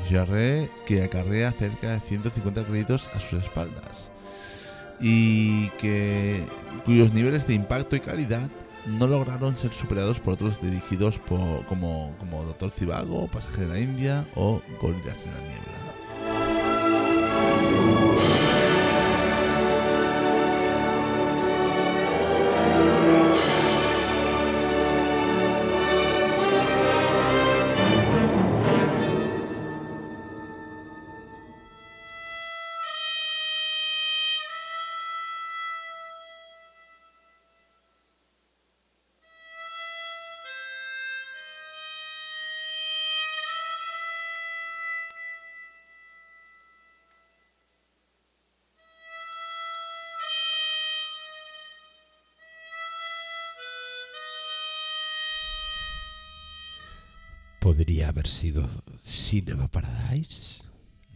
Jarre 0.09 0.71
que 0.87 1.03
acarrea 1.03 1.53
cerca 1.53 1.93
de 1.93 2.01
150 2.01 2.65
créditos 2.65 3.09
a 3.15 3.21
sus 3.21 3.43
espaldas 3.45 4.11
y 5.01 5.69
que 5.71 6.45
cuyos 6.85 7.13
niveles 7.13 7.47
de 7.47 7.55
impacto 7.55 7.97
y 7.97 8.01
calidad 8.01 8.49
no 8.87 9.07
lograron 9.07 9.57
ser 9.57 9.73
superados 9.73 10.21
por 10.21 10.35
otros 10.35 10.61
dirigidos 10.61 11.19
por, 11.19 11.67
como, 11.67 12.15
como 12.19 12.45
Doctor 12.45 12.71
Cibago, 12.71 13.29
Pasaje 13.29 13.63
de 13.63 13.69
la 13.69 13.81
India 13.81 14.27
o 14.37 14.63
Gorilas 14.81 15.25
en 15.25 15.35
la 15.35 15.41
Niebla. 15.41 16.06
Sido 58.27 58.69
Cinema 59.01 59.69
Paradise. 59.69 60.63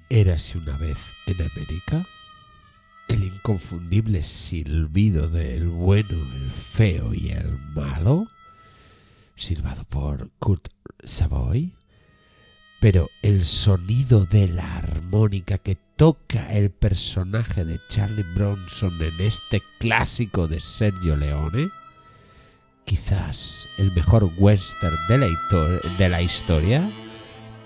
Érase 0.08 0.58
una 0.58 0.76
vez 0.78 0.98
en 1.26 1.36
América. 1.42 2.06
El 3.08 3.24
inconfundible 3.24 4.22
silbido 4.22 5.28
del 5.28 5.68
bueno, 5.68 6.10
el 6.10 6.50
feo 6.50 7.12
y 7.12 7.30
el 7.30 7.58
malo. 7.74 8.26
Silbado 9.34 9.84
por 9.84 10.30
Kurt 10.38 10.68
Savoy. 11.02 11.72
Pero 12.80 13.08
el 13.22 13.44
sonido 13.44 14.24
de 14.26 14.48
la 14.48 14.78
armónica 14.78 15.58
que 15.58 15.76
toca 15.96 16.52
el 16.52 16.70
personaje 16.70 17.64
de 17.64 17.78
Charlie 17.88 18.24
Bronson 18.34 19.02
en 19.02 19.20
este 19.20 19.62
clásico 19.78 20.48
de 20.48 20.60
Sergio 20.60 21.16
Leone 21.16 21.68
quizás 22.84 23.68
el 23.78 23.92
mejor 23.92 24.30
western 24.36 24.96
de 25.08 26.08
la, 26.08 26.22
historia, 26.22 26.90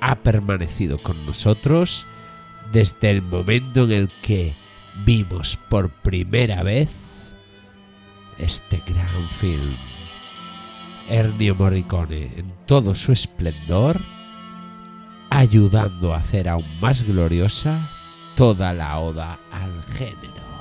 ha 0.00 0.16
permanecido 0.16 0.98
con 0.98 1.24
nosotros 1.26 2.06
desde 2.72 3.10
el 3.10 3.22
momento 3.22 3.84
en 3.84 3.92
el 3.92 4.08
que 4.22 4.54
vimos 5.04 5.58
por 5.68 5.90
primera 5.90 6.62
vez 6.62 6.90
este 8.38 8.82
gran 8.86 9.28
film. 9.30 9.74
Ennio 11.08 11.54
Morricone 11.54 12.30
en 12.36 12.52
todo 12.66 12.94
su 12.94 13.12
esplendor, 13.12 14.00
ayudando 15.30 16.14
a 16.14 16.18
hacer 16.18 16.48
aún 16.48 16.64
más 16.80 17.04
gloriosa 17.04 17.90
toda 18.34 18.72
la 18.72 18.98
oda 18.98 19.38
al 19.52 19.82
género. 19.82 20.53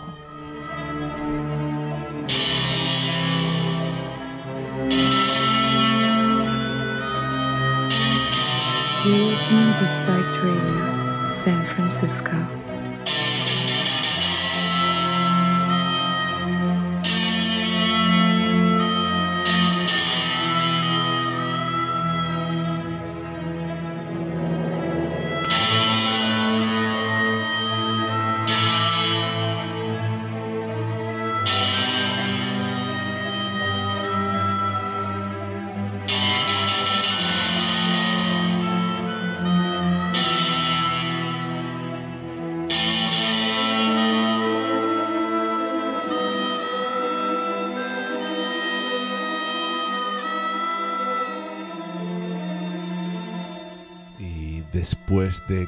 You're 9.06 9.18
listening 9.18 9.74
to 9.74 9.84
Psyched 9.84 10.42
Radio, 10.42 11.30
San 11.30 11.66
Francisco. 11.66 12.63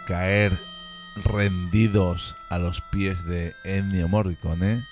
Caer 0.06 0.58
rendidos 1.24 2.36
a 2.50 2.60
los 2.60 2.82
pies 2.92 3.26
de 3.26 3.54
Ennio 3.64 4.08
Morricone, 4.08 4.84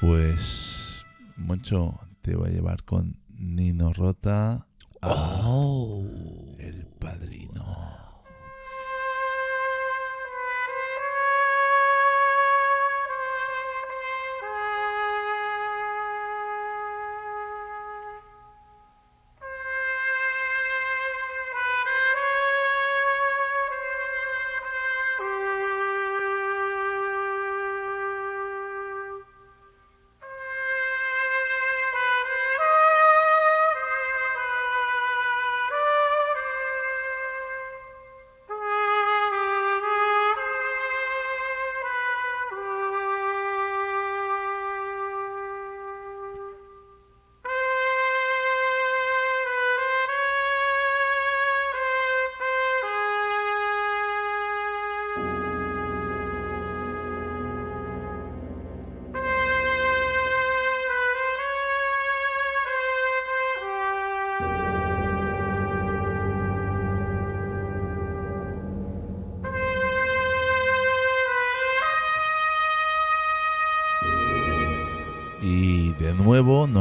pues 0.00 1.04
Moncho 1.36 2.00
te 2.22 2.34
va 2.34 2.48
a 2.48 2.50
llevar 2.50 2.82
con 2.84 3.20
Nino 3.28 3.92
Rota 3.92 4.66
a 5.00 5.40
El 6.58 6.86
Padrino. 6.98 7.51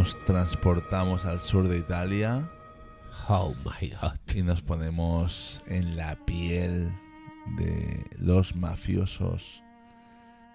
Nos 0.02 0.20
transportamos 0.26 1.26
al 1.26 1.40
sur 1.40 1.68
de 1.68 1.78
Italia 1.78 2.50
Oh 3.30 3.54
my 3.64 3.88
god. 3.90 4.18
y 4.34 4.42
nos 4.42 4.64
ponemos 4.64 5.62
en 5.68 5.96
la 5.96 6.16
piel 6.26 6.92
de 7.56 8.04
los 8.18 8.56
mafiosos 8.56 9.62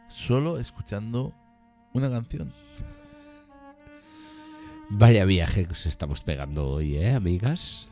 solo 0.08 0.58
escuchando 0.58 1.32
una 1.92 2.10
canción. 2.10 2.52
Vaya 4.90 5.24
viaje 5.24 5.66
que 5.66 5.72
os 5.74 5.86
estamos 5.86 6.24
pegando 6.24 6.68
hoy, 6.68 6.96
¿eh, 6.96 7.14
amigas? 7.14 7.86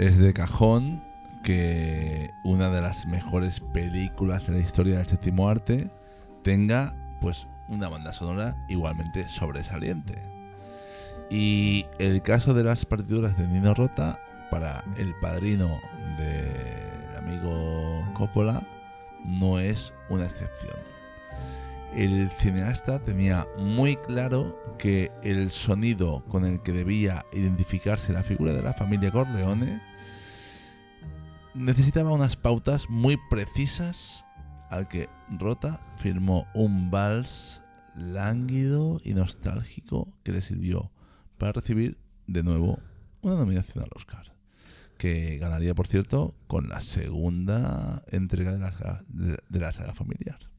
Es 0.00 0.16
de 0.16 0.32
cajón 0.32 1.04
que 1.42 2.30
una 2.42 2.70
de 2.70 2.80
las 2.80 3.04
mejores 3.04 3.60
películas 3.60 4.46
de 4.46 4.54
la 4.54 4.58
historia 4.60 4.96
del 4.96 5.06
séptimo 5.06 5.46
arte 5.46 5.90
tenga 6.42 6.96
pues 7.20 7.46
una 7.68 7.90
banda 7.90 8.14
sonora 8.14 8.56
igualmente 8.70 9.28
sobresaliente. 9.28 10.22
Y 11.28 11.84
el 11.98 12.22
caso 12.22 12.54
de 12.54 12.64
las 12.64 12.86
partituras 12.86 13.36
de 13.36 13.46
Nino 13.46 13.74
Rota 13.74 14.18
para 14.50 14.82
el 14.96 15.14
padrino 15.16 15.68
del 16.16 17.18
amigo 17.18 18.02
Coppola 18.14 18.66
no 19.22 19.58
es 19.58 19.92
una 20.08 20.24
excepción. 20.24 20.78
El 21.94 22.30
cineasta 22.30 23.02
tenía 23.02 23.46
muy 23.58 23.96
claro 23.96 24.56
que 24.78 25.10
el 25.24 25.50
sonido 25.50 26.24
con 26.28 26.44
el 26.44 26.60
que 26.60 26.72
debía 26.72 27.26
identificarse 27.32 28.12
la 28.12 28.22
figura 28.22 28.52
de 28.52 28.62
la 28.62 28.72
familia 28.74 29.10
Corleone 29.10 29.82
necesitaba 31.54 32.12
unas 32.12 32.36
pautas 32.36 32.88
muy 32.88 33.18
precisas 33.28 34.24
al 34.70 34.86
que 34.86 35.08
Rota 35.30 35.80
firmó 35.96 36.46
un 36.54 36.92
vals 36.92 37.60
lánguido 37.96 39.00
y 39.02 39.14
nostálgico 39.14 40.16
que 40.22 40.30
le 40.30 40.42
sirvió 40.42 40.92
para 41.38 41.52
recibir 41.52 41.98
de 42.28 42.44
nuevo 42.44 42.78
una 43.20 43.34
nominación 43.34 43.82
al 43.82 43.90
Oscar, 43.96 44.32
que 44.96 45.38
ganaría, 45.38 45.74
por 45.74 45.88
cierto, 45.88 46.36
con 46.46 46.68
la 46.68 46.80
segunda 46.80 48.04
entrega 48.06 48.52
de 48.52 48.60
la 48.60 48.70
saga, 48.70 49.02
de, 49.08 49.38
de 49.48 49.58
la 49.58 49.72
saga 49.72 49.92
familiar. 49.92 50.49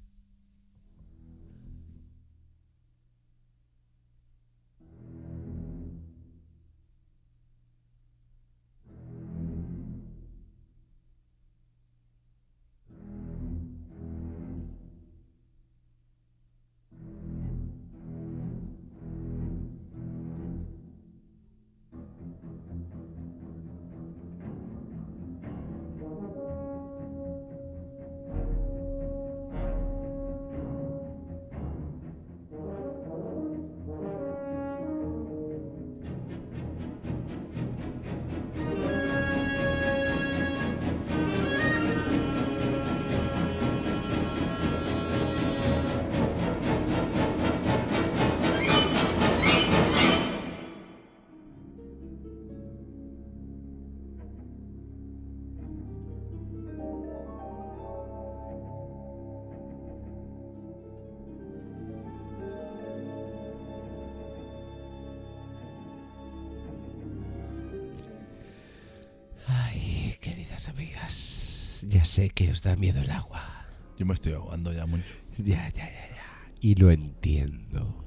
Ya 72.01 72.05
sé 72.05 72.31
que 72.31 72.49
os 72.49 72.63
da 72.63 72.75
miedo 72.75 72.99
el 72.99 73.11
agua. 73.11 73.67
Yo 73.95 74.07
me 74.07 74.15
estoy 74.15 74.33
ahogando 74.33 74.73
ya 74.73 74.87
mucho. 74.87 75.13
Ya, 75.37 75.69
ya, 75.69 75.85
ya, 75.85 76.09
ya. 76.09 76.51
Y 76.59 76.73
lo 76.73 76.89
entiendo. 76.89 78.03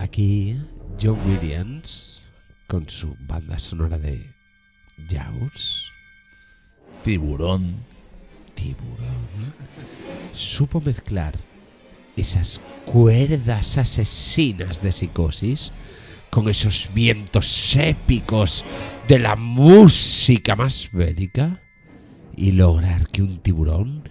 Aquí, 0.00 0.60
John 1.00 1.20
Williams, 1.24 2.22
con 2.66 2.90
su 2.90 3.14
banda 3.28 3.60
sonora 3.60 3.96
de 3.96 4.28
Jaws, 5.08 5.92
Tiburón. 7.04 7.76
Tiburón, 8.56 9.54
supo 10.32 10.80
mezclar 10.80 11.32
esas 12.16 12.60
cuerdas 12.86 13.78
asesinas 13.78 14.82
de 14.82 14.90
psicosis 14.90 15.70
con 16.30 16.48
esos 16.48 16.90
vientos 16.92 17.76
épicos 17.76 18.64
de 19.06 19.20
la 19.20 19.36
música 19.36 20.56
más 20.56 20.90
bélica 20.90 21.62
y 22.36 22.52
lograr 22.52 23.08
que 23.08 23.22
un 23.22 23.38
tiburón 23.38 24.02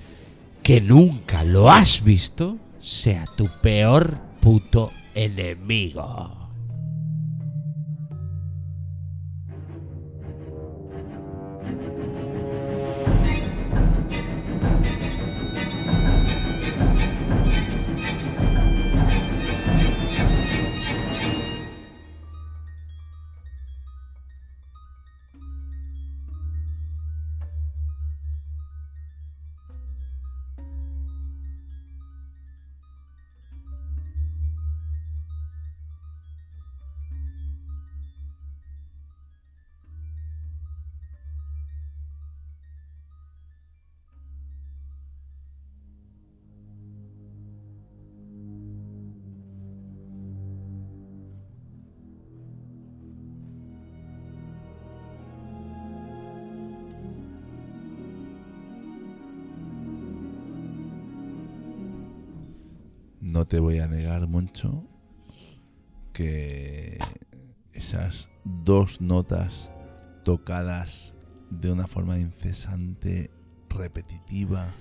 que 0.64 0.82
nunca 0.82 1.44
lo 1.44 1.70
has 1.70 2.04
visto 2.04 2.58
sea 2.80 3.26
tu 3.38 3.48
peor 3.62 4.18
puto 4.42 4.92
enemigo. 5.14 6.45
No 63.36 63.46
te 63.46 63.60
voy 63.60 63.80
a 63.80 63.88
negar, 63.90 64.26
Moncho, 64.30 64.88
que 66.14 66.98
esas 67.74 68.30
dos 68.46 69.02
notas 69.02 69.72
tocadas 70.24 71.16
de 71.50 71.70
una 71.70 71.86
forma 71.86 72.18
incesante, 72.18 73.30
repetitiva, 73.68 74.74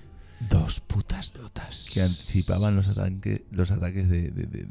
Dos 0.49 0.79
putas 0.79 1.33
notas. 1.35 1.89
que 1.93 2.01
anticipaban 2.01 2.77
los, 2.77 2.87
ataques 2.87 3.41
los 3.51 3.71
ataques 3.71 4.07
de, 4.07 4.31
de- 4.31 4.45
de- 4.47 4.67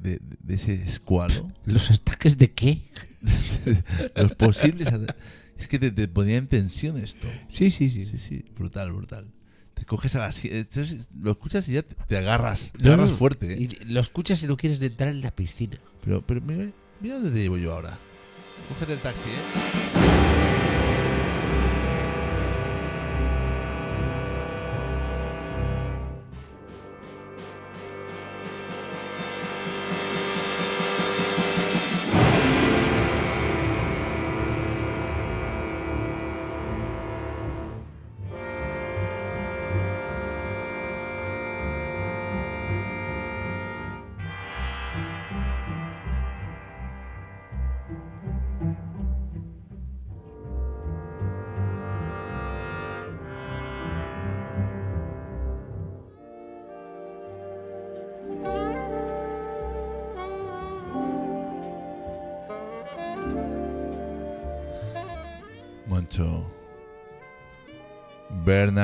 de- 0.00 0.54
ese 0.54 0.74
escualo, 0.82 1.52
¿Los 1.64 1.92
ataques 1.92 2.38
de 2.38 2.52
qué? 2.54 2.90
los 4.16 4.32
posibles 4.34 4.88
ata- 4.88 5.14
Es 5.56 5.68
que 5.68 5.78
te, 5.78 5.92
te 5.92 6.08
ponía 6.08 6.38
en 6.38 6.48
tensión 6.48 6.98
esto. 6.98 7.28
Sí, 7.46 7.70
sí, 7.70 7.88
sí. 7.88 8.04
Sí, 8.04 8.18
sí, 8.18 8.44
brutal, 8.56 8.92
brutal. 8.92 9.32
Te 9.78 9.84
coges 9.84 10.14
a 10.16 10.18
la 10.20 10.32
sie- 10.32 10.50
entonces 10.52 11.08
Lo 11.20 11.30
escuchas 11.32 11.68
y 11.68 11.72
ya 11.72 11.82
te, 11.82 12.16
agarras. 12.16 12.72
Te 12.76 12.88
No, 12.88 12.94
agarras 12.94 13.16
fuerte. 13.16 13.52
¿eh? 13.54 13.56
y 13.60 13.84
lo 13.84 14.00
escuchas 14.00 14.42
y 14.42 14.46
no 14.46 14.56
quieres 14.56 14.80
entrar 14.82 15.08
en 15.10 15.20
la 15.20 15.30
piscina. 15.30 15.78
Pero, 16.04 16.22
pero 16.22 16.40
mira, 16.40 16.70
mira 17.00 17.14
dónde 17.16 17.30
te 17.30 17.38
llevo 17.42 17.58
yo 17.58 17.72
ahora. 17.74 17.98
Cógete 18.68 18.92
el 18.94 18.98
taxi, 19.00 19.28
¿eh? 19.28 19.87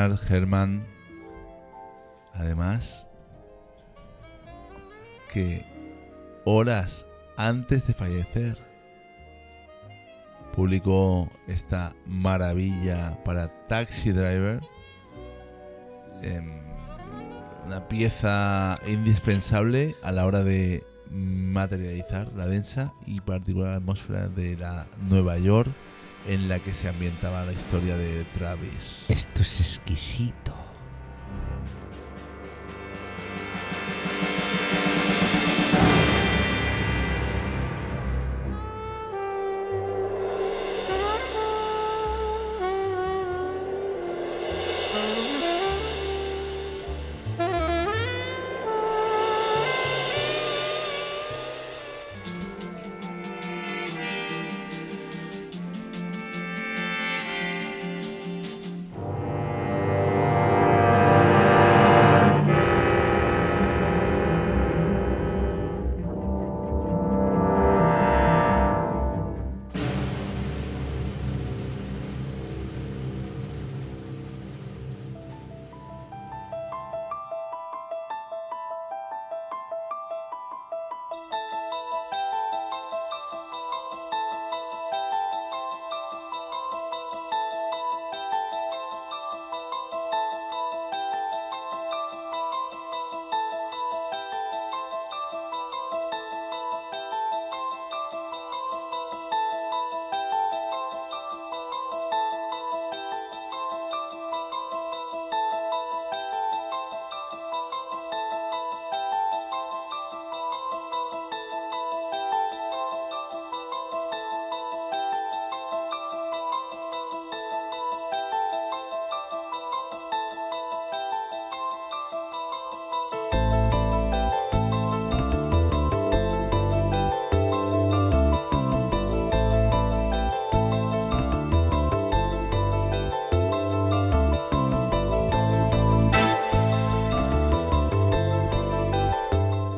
Bernard. 0.09 0.82
Además, 2.32 3.07
que 5.32 5.64
horas 6.44 7.07
antes 7.36 7.86
de 7.86 7.94
fallecer 7.94 8.59
publicó 10.52 11.30
esta 11.48 11.92
maravilla 12.07 13.18
para 13.24 13.48
Taxi 13.66 14.12
Driver. 14.12 14.61
em, 16.22 16.62
una 17.66 17.88
pieza 17.88 18.76
indispensable 18.86 19.94
a 20.02 20.12
la 20.12 20.26
hora 20.26 20.42
de 20.42 20.84
materializar 21.11 22.32
la 22.34 22.46
densa 22.46 22.92
y 23.07 23.20
particular 23.20 23.74
atmósfera 23.74 24.28
de 24.28 24.57
la 24.57 24.86
Nueva 25.09 25.38
York 25.38 25.70
en 26.27 26.49
la 26.49 26.59
que 26.59 26.75
se 26.75 26.89
ambientaba 26.89 27.45
la 27.45 27.53
historia 27.53 27.97
de 27.97 28.25
Travis. 28.35 29.07
Esto 29.09 29.43
es 29.43 29.61
exquisito. 29.61 30.63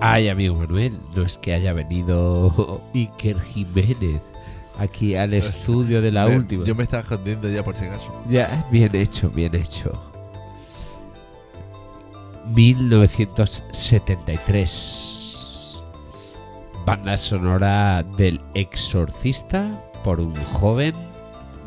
Ay, 0.09 0.29
amigo 0.29 0.55
Manuel, 0.57 0.93
no 1.15 1.23
es 1.25 1.39
que 1.39 1.55
haya 1.55 1.73
venido 1.73 2.81
Iker 2.95 3.41
Jiménez 3.41 4.21
aquí 4.79 5.17
al 5.17 5.33
estudio 5.35 6.01
de 6.03 6.11
la 6.13 6.27
Me- 6.27 6.37
última. 6.37 6.65
Yo 6.65 6.75
me 6.75 6.83
estaba 6.85 7.03
escondiendo 7.03 7.49
ya 7.49 7.65
por 7.65 7.77
si 7.77 7.85
acaso. 7.87 8.13
Ya, 8.29 8.67
bien 8.71 8.95
hecho, 8.95 9.31
bien 9.31 9.55
hecho. 9.55 9.93
1973. 12.55 15.23
Banda 16.85 17.17
sonora 17.17 18.05
del 18.17 18.41
exorcista 18.55 19.81
por 20.05 20.21
un 20.21 20.35
joven 20.53 20.95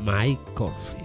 Mike 0.06 0.40
Corfield. 0.54 0.99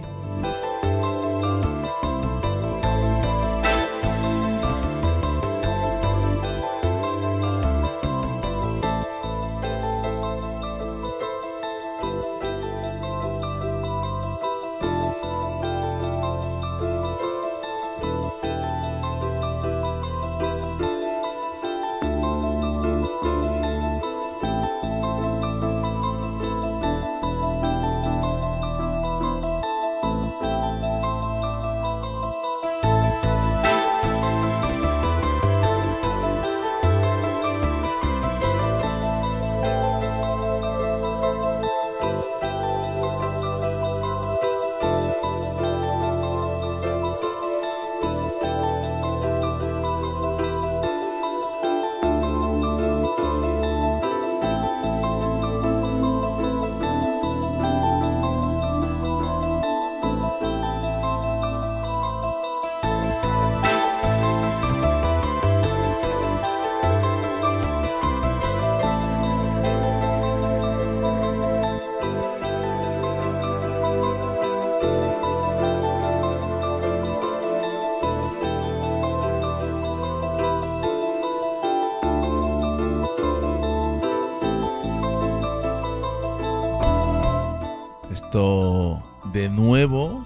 De 88.35 89.47
nuevo 89.49 90.25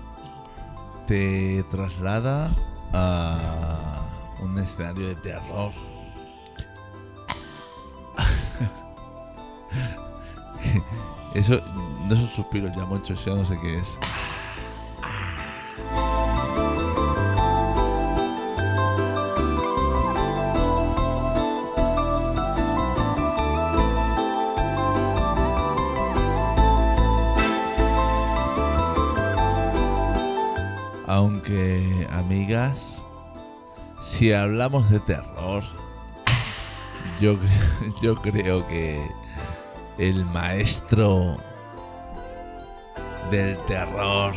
te 1.06 1.64
traslada 1.70 2.52
a 2.92 4.02
un 4.42 4.58
escenario 4.58 5.10
de 5.10 5.14
terror. 5.14 5.72
Eso 11.36 11.62
no 12.08 12.16
son 12.16 12.30
suspiros 12.30 12.76
ya 12.76 12.84
muchos, 12.86 13.24
ya 13.24 13.36
no 13.36 13.46
sé 13.46 13.60
qué 13.62 13.78
es. 13.78 14.00
Amigas, 32.30 33.04
si 34.04 34.32
hablamos 34.32 34.88
de 34.92 35.00
terror, 35.00 35.64
yo, 37.20 37.36
yo 38.04 38.16
creo 38.22 38.68
que 38.68 39.04
el 39.98 40.26
maestro 40.26 41.38
del 43.32 43.58
terror 43.66 44.36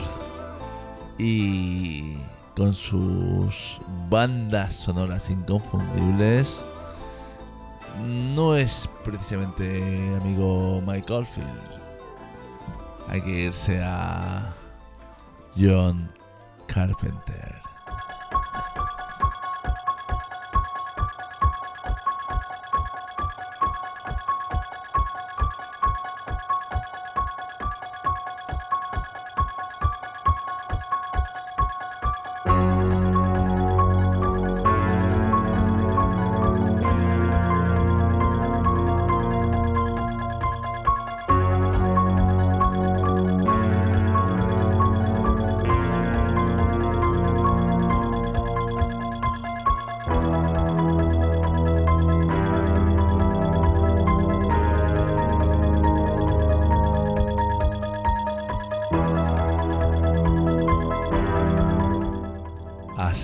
y 1.18 2.16
con 2.56 2.72
sus 2.72 3.78
bandas 4.08 4.72
sonoras 4.72 5.28
inconfundibles 5.28 6.64
no 8.00 8.56
es 8.56 8.88
precisamente 9.04 10.16
amigo 10.18 10.80
Mike 10.86 11.12
Oldfield. 11.12 11.78
Hay 13.10 13.20
que 13.20 13.40
irse 13.42 13.82
a 13.84 14.50
John 15.54 16.10
Carpenter. 16.66 17.61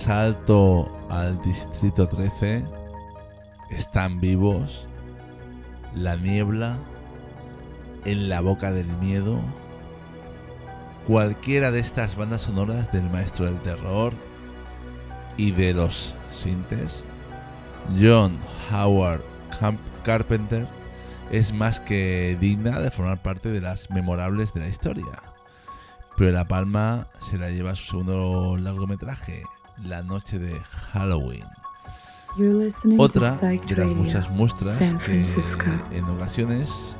Asalto 0.08 0.90
al 1.10 1.38
Distrito 1.42 2.08
13. 2.08 2.64
Están 3.68 4.22
vivos. 4.22 4.88
La 5.94 6.16
niebla. 6.16 6.78
En 8.06 8.30
la 8.30 8.40
boca 8.40 8.72
del 8.72 8.86
miedo. 9.02 9.38
Cualquiera 11.06 11.70
de 11.70 11.80
estas 11.80 12.16
bandas 12.16 12.40
sonoras 12.40 12.90
del 12.90 13.10
maestro 13.10 13.44
del 13.44 13.60
terror 13.60 14.14
y 15.36 15.50
de 15.50 15.74
los 15.74 16.14
sintes, 16.32 17.04
John 18.00 18.38
Howard 18.72 19.20
Carpenter 20.04 20.66
es 21.30 21.52
más 21.52 21.80
que 21.80 22.38
digna 22.40 22.80
de 22.80 22.90
formar 22.90 23.20
parte 23.20 23.50
de 23.50 23.60
las 23.60 23.90
memorables 23.90 24.54
de 24.54 24.60
la 24.60 24.68
historia. 24.68 25.22
Pero 26.16 26.32
la 26.32 26.48
palma 26.48 27.08
se 27.28 27.36
la 27.36 27.50
lleva 27.50 27.74
su 27.74 27.84
segundo 27.84 28.56
largometraje, 28.56 29.44
La 29.84 30.02
Noche 30.02 30.38
de 30.38 30.58
Halloween. 30.92 31.44
You're 32.36 32.64
listening 32.64 32.98
to 32.98 33.04
Otra 33.04 33.20
de 33.20 33.76
las 33.76 33.86
muchas 33.96 34.30
muestras 34.30 34.70
San 34.70 34.94
que 34.94 35.00
Francisco. 35.00 35.66
en 35.90 36.04
ocasiones 36.04 36.96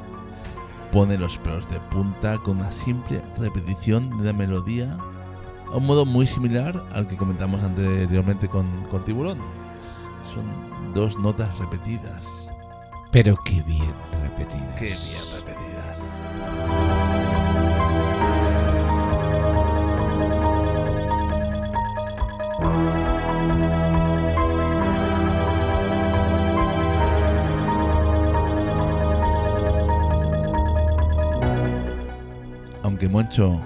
pone 0.90 1.18
los 1.18 1.38
pelos 1.38 1.68
de 1.70 1.80
punta 1.80 2.38
con 2.38 2.58
una 2.58 2.72
simple 2.72 3.22
repetición 3.36 4.10
de 4.10 4.22
una 4.22 4.32
melodía 4.32 4.96
a 5.70 5.76
un 5.76 5.84
modo 5.86 6.06
muy 6.06 6.26
similar 6.26 6.88
al 6.92 7.06
que 7.06 7.16
comentamos 7.16 7.62
anteriormente 7.62 8.48
con, 8.48 8.84
con 8.90 9.04
Tiburón. 9.04 9.38
Son 10.34 10.92
dos 10.94 11.18
notas 11.18 11.56
repetidas. 11.58 12.48
Pero 13.10 13.38
qué 13.44 13.62
bien 13.62 13.94
repetidas. 14.22 14.74
Qué 14.78 14.86
bien 14.86 15.22
repetidas. 15.34 15.57
Aunque 32.98 33.08
Moncho, 33.10 33.60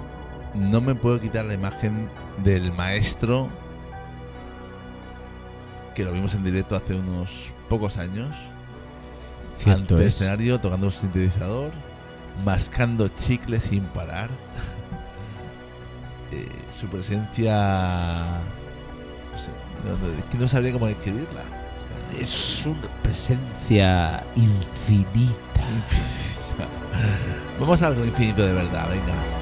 no 0.53 0.83
me 0.83 0.95
puedo 0.95 1.18
quitar 1.18 1.47
la 1.47 1.55
imagen 1.55 2.07
del 2.45 2.70
maestro 2.70 3.49
que 5.95 6.05
lo 6.05 6.12
vimos 6.12 6.35
en 6.35 6.45
directo 6.45 6.76
hace 6.76 6.95
unos 6.95 7.30
pocos 7.70 7.97
años 7.97 8.28
Cierto 9.57 9.80
ante 9.80 9.95
el 9.95 10.03
es. 10.03 10.20
escenario, 10.20 10.61
tocando 10.61 10.89
un 10.89 10.93
sintetizador, 10.93 11.70
mascando 12.45 13.09
chicle 13.09 13.59
sin 13.61 13.85
parar. 13.85 14.28
Eh, 16.35 16.49
su 16.78 16.87
presencia. 16.87 17.53
No 19.33 19.39
sé, 19.39 19.51
no, 19.85 19.91
no- 20.09 20.18
es 20.18 20.24
que 20.30 20.39
no 20.39 20.49
sabría 20.49 20.72
cómo 20.72 20.87
describirla. 20.87 21.43
Es 22.18 22.64
una 22.64 22.89
presencia 23.03 24.24
infinita. 24.35 25.37
Vamos 27.59 27.82
a 27.82 27.86
algo 27.86 28.05
infinito 28.05 28.45
de 28.45 28.53
verdad, 28.53 28.88
venga. 28.90 29.41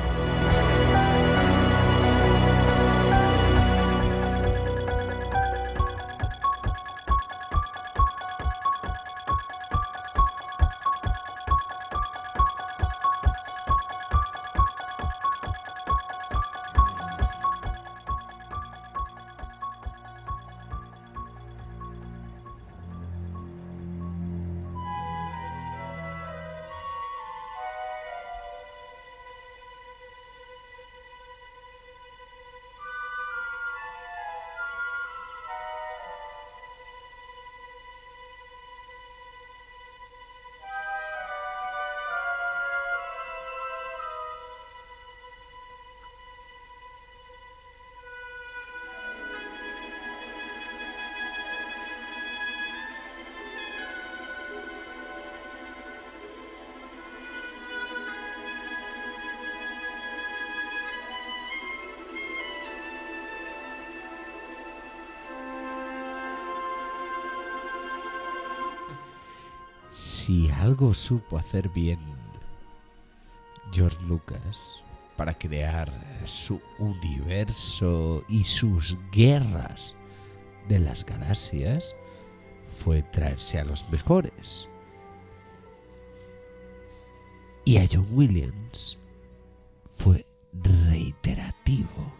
Si 70.30 70.48
algo 70.48 70.94
supo 70.94 71.38
hacer 71.38 71.68
bien 71.70 71.98
George 73.72 74.00
Lucas 74.04 74.80
para 75.16 75.36
crear 75.36 75.92
su 76.24 76.60
universo 76.78 78.22
y 78.28 78.44
sus 78.44 78.96
guerras 79.10 79.96
de 80.68 80.78
las 80.78 81.04
galaxias 81.04 81.96
fue 82.78 83.02
traerse 83.02 83.58
a 83.58 83.64
los 83.64 83.90
mejores. 83.90 84.68
Y 87.64 87.78
a 87.78 87.88
John 87.90 88.06
Williams 88.12 89.00
fue 89.96 90.24
reiterativo. 90.52 92.19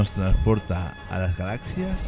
Nos 0.00 0.12
transporta 0.12 0.94
a 1.10 1.18
las 1.18 1.36
galaxias 1.36 2.00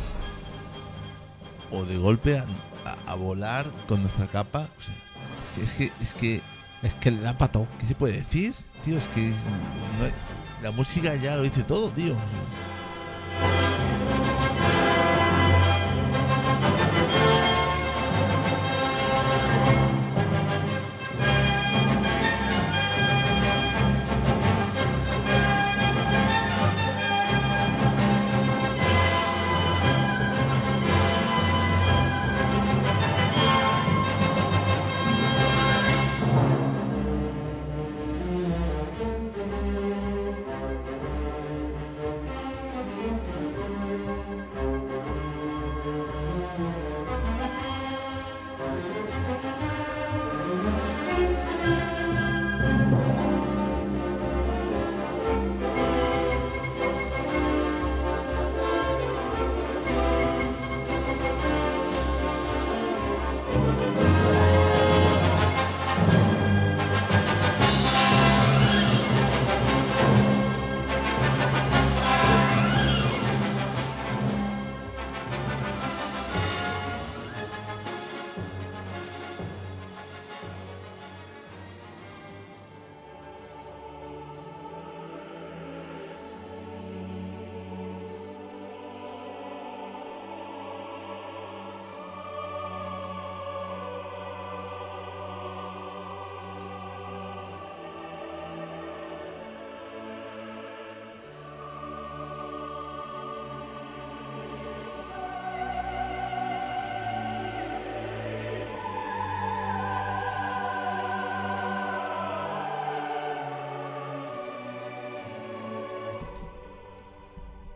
o 1.70 1.84
de 1.84 1.98
golpe 1.98 2.38
a, 2.38 2.46
a- 2.86 3.12
a 3.12 3.14
volar 3.16 3.66
con 3.86 4.00
nuestra 4.00 4.26
capa. 4.28 4.66
O 4.78 4.82
sea, 4.82 4.94
es 5.62 5.72
que, 5.74 5.84
es 5.84 5.92
que, 5.92 5.92
es 6.02 6.14
que, 6.14 6.40
Es 6.86 6.94
que 6.94 7.10
le 7.10 7.20
da 7.20 7.36
pato. 7.36 7.66
¿qué 7.78 7.84
se 7.86 7.94
puede 7.94 8.14
decir? 8.14 8.54
Tío, 8.84 8.96
es 8.96 9.06
que 9.08 9.20
no 9.98 10.04
hay- 10.06 10.12
la 10.62 10.70
música 10.70 11.14
ya 11.16 11.36
lo 11.36 11.42
dice 11.42 11.62
todo, 11.64 11.90
tío. 11.90 12.14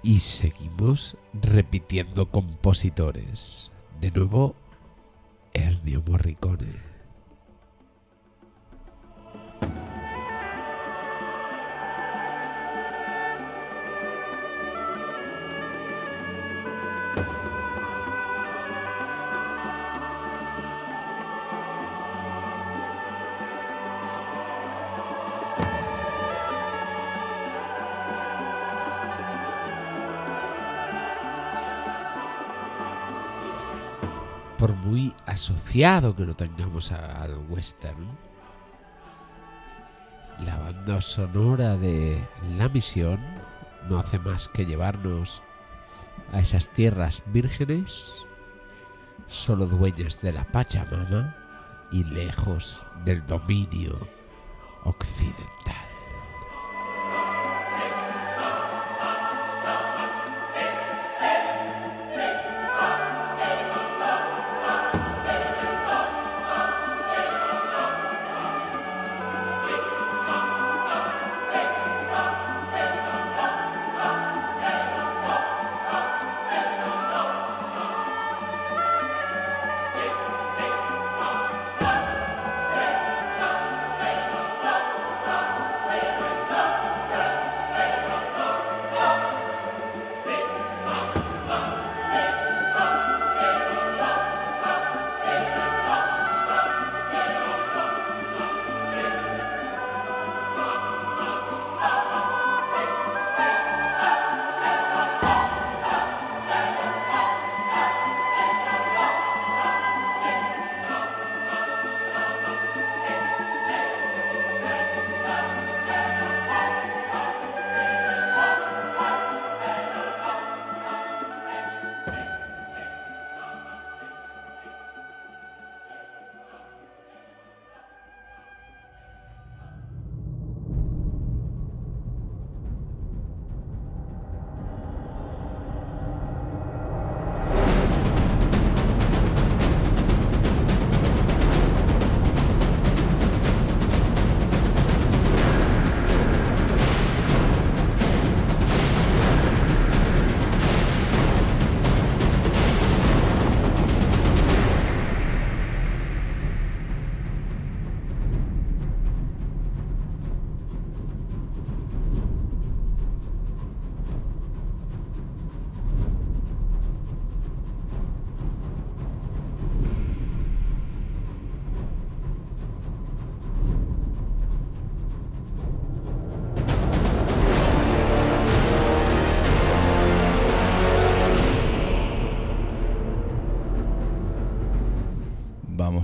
Y 0.07 0.21
seguimos 0.21 1.17
repitiendo 1.33 2.31
compositores. 2.31 3.73
De 4.01 4.13
nuevo, 4.13 4.55
Ennio 5.53 6.01
Morricone. 6.07 6.86
Muy 34.75 35.15
asociado 35.27 36.15
que 36.15 36.25
lo 36.25 36.35
tengamos 36.35 36.93
al 36.93 37.37
western, 37.49 38.07
la 40.45 40.59
banda 40.59 41.01
sonora 41.01 41.77
de 41.77 42.23
La 42.59 42.69
Misión 42.69 43.19
no 43.89 43.99
hace 43.99 44.19
más 44.19 44.49
que 44.49 44.67
llevarnos 44.67 45.43
a 46.33 46.41
esas 46.41 46.69
tierras 46.69 47.23
vírgenes, 47.27 48.13
solo 49.29 49.67
dueñas 49.67 50.21
de 50.21 50.33
la 50.33 50.45
Pachamama 50.45 51.35
y 51.93 52.05
lejos 52.05 52.81
del 53.05 53.25
dominio 53.27 53.99
occidental. 54.85 55.56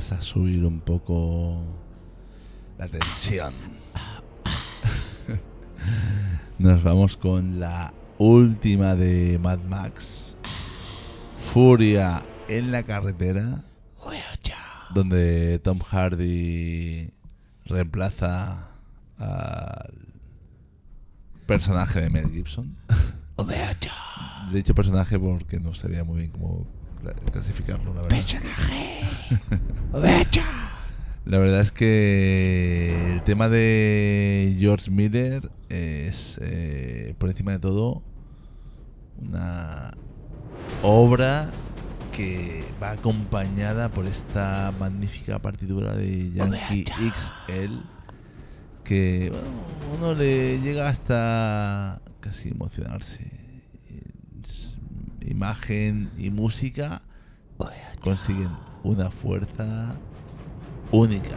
Vamos 0.03 0.19
a 0.19 0.21
subir 0.21 0.67
un 0.67 0.81
poco 0.81 1.63
la 2.77 2.89
tensión. 2.89 3.55
Nos 6.59 6.83
vamos 6.83 7.17
con 7.17 7.61
la 7.61 7.95
última 8.19 8.97
de 8.97 9.39
Mad 9.39 9.61
Max. 9.61 10.37
Furia 11.37 12.21
en 12.49 12.73
la 12.73 12.83
carretera. 12.83 13.63
Donde 14.93 15.61
Tom 15.61 15.79
Hardy 15.79 17.13
reemplaza 17.67 18.71
al 19.19 19.95
personaje 21.47 22.01
de 22.01 22.11
Mel 22.11 22.29
Gibson. 22.29 22.75
De 24.51 24.57
dicho 24.57 24.75
personaje 24.75 25.17
porque 25.17 25.61
no 25.61 25.75
sabía 25.75 26.03
muy 26.03 26.23
bien 26.23 26.33
cómo 26.33 26.67
clasificarlo, 27.33 27.95
la 27.95 28.03
verdad. 28.03 28.19
La 31.25 31.39
verdad 31.39 31.61
es 31.61 31.71
que 31.71 33.13
el 33.13 33.23
tema 33.23 33.49
de 33.49 34.57
George 34.59 34.91
Miller 34.91 35.53
es, 35.69 36.37
eh, 36.43 37.15
por 37.17 37.31
encima 37.31 37.53
de 37.53 37.61
todo, 37.61 38.03
una 39.21 39.93
obra 40.83 41.49
que 42.11 42.65
va 42.83 42.91
acompañada 42.91 43.89
por 43.89 44.07
esta 44.07 44.73
magnífica 44.81 45.39
partitura 45.39 45.95
de 45.95 46.33
Yankee 46.33 46.85
XL 46.85 47.79
que 48.85 49.31
bueno, 49.31 49.49
uno 49.97 50.15
le 50.15 50.61
llega 50.61 50.89
hasta 50.89 52.01
casi 52.21 52.51
emocionarse. 52.51 53.42
Imagen 55.27 56.11
y 56.19 56.31
música 56.31 57.03
consiguen 58.03 58.51
una 58.83 59.11
fuerza 59.11 59.95
única. 60.91 61.37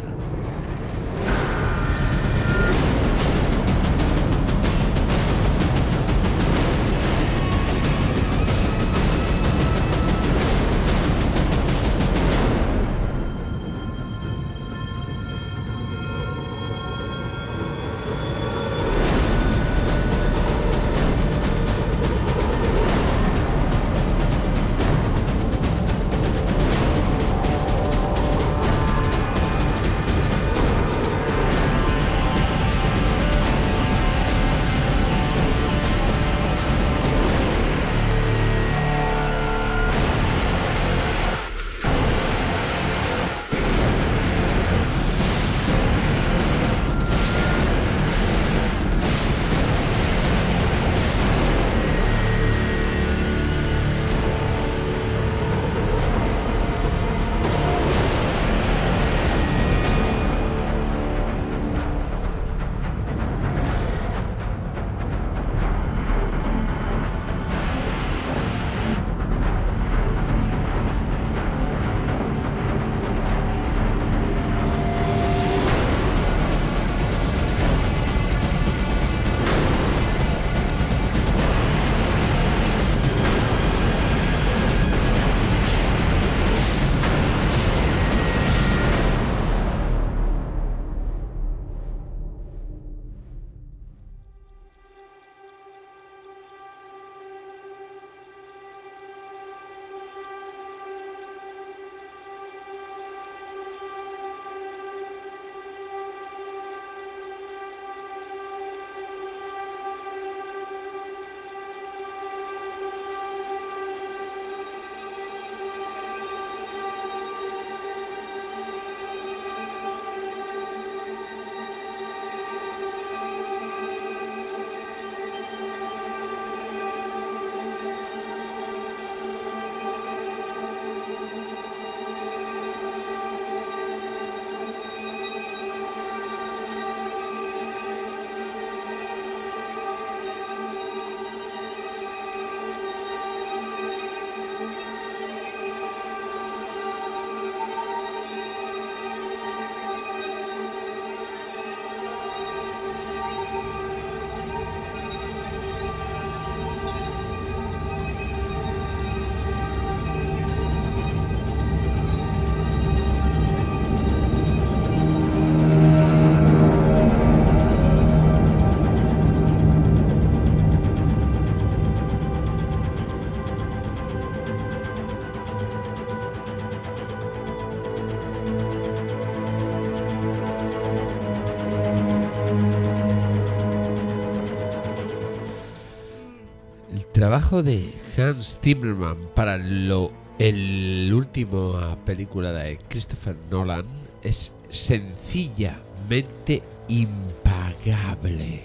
Trabajo 187.36 187.63
de 187.63 187.93
Hans 188.17 188.61
Zimmerman 188.63 189.17
para 189.36 189.57
lo, 189.57 190.09
el 190.39 191.11
último 191.13 191.97
película 192.05 192.53
de 192.53 192.79
Christopher 192.88 193.36
Nolan 193.51 193.86
es 194.23 194.53
sencillamente 194.69 196.63
impagable. 196.88 198.63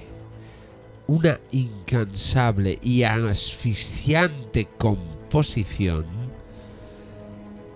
Una 1.09 1.41
incansable 1.51 2.79
y 2.81 3.03
asfixiante 3.03 4.69
composición 4.79 6.07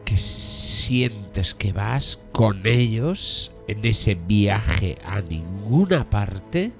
que 0.05 0.16
sientes 0.16 1.57
que 1.57 1.72
vas 1.72 2.22
con 2.30 2.64
ellos 2.68 3.51
en 3.66 3.84
ese 3.84 4.14
viaje 4.14 4.97
a 5.05 5.22
ninguna 5.22 6.09
parte 6.09 6.70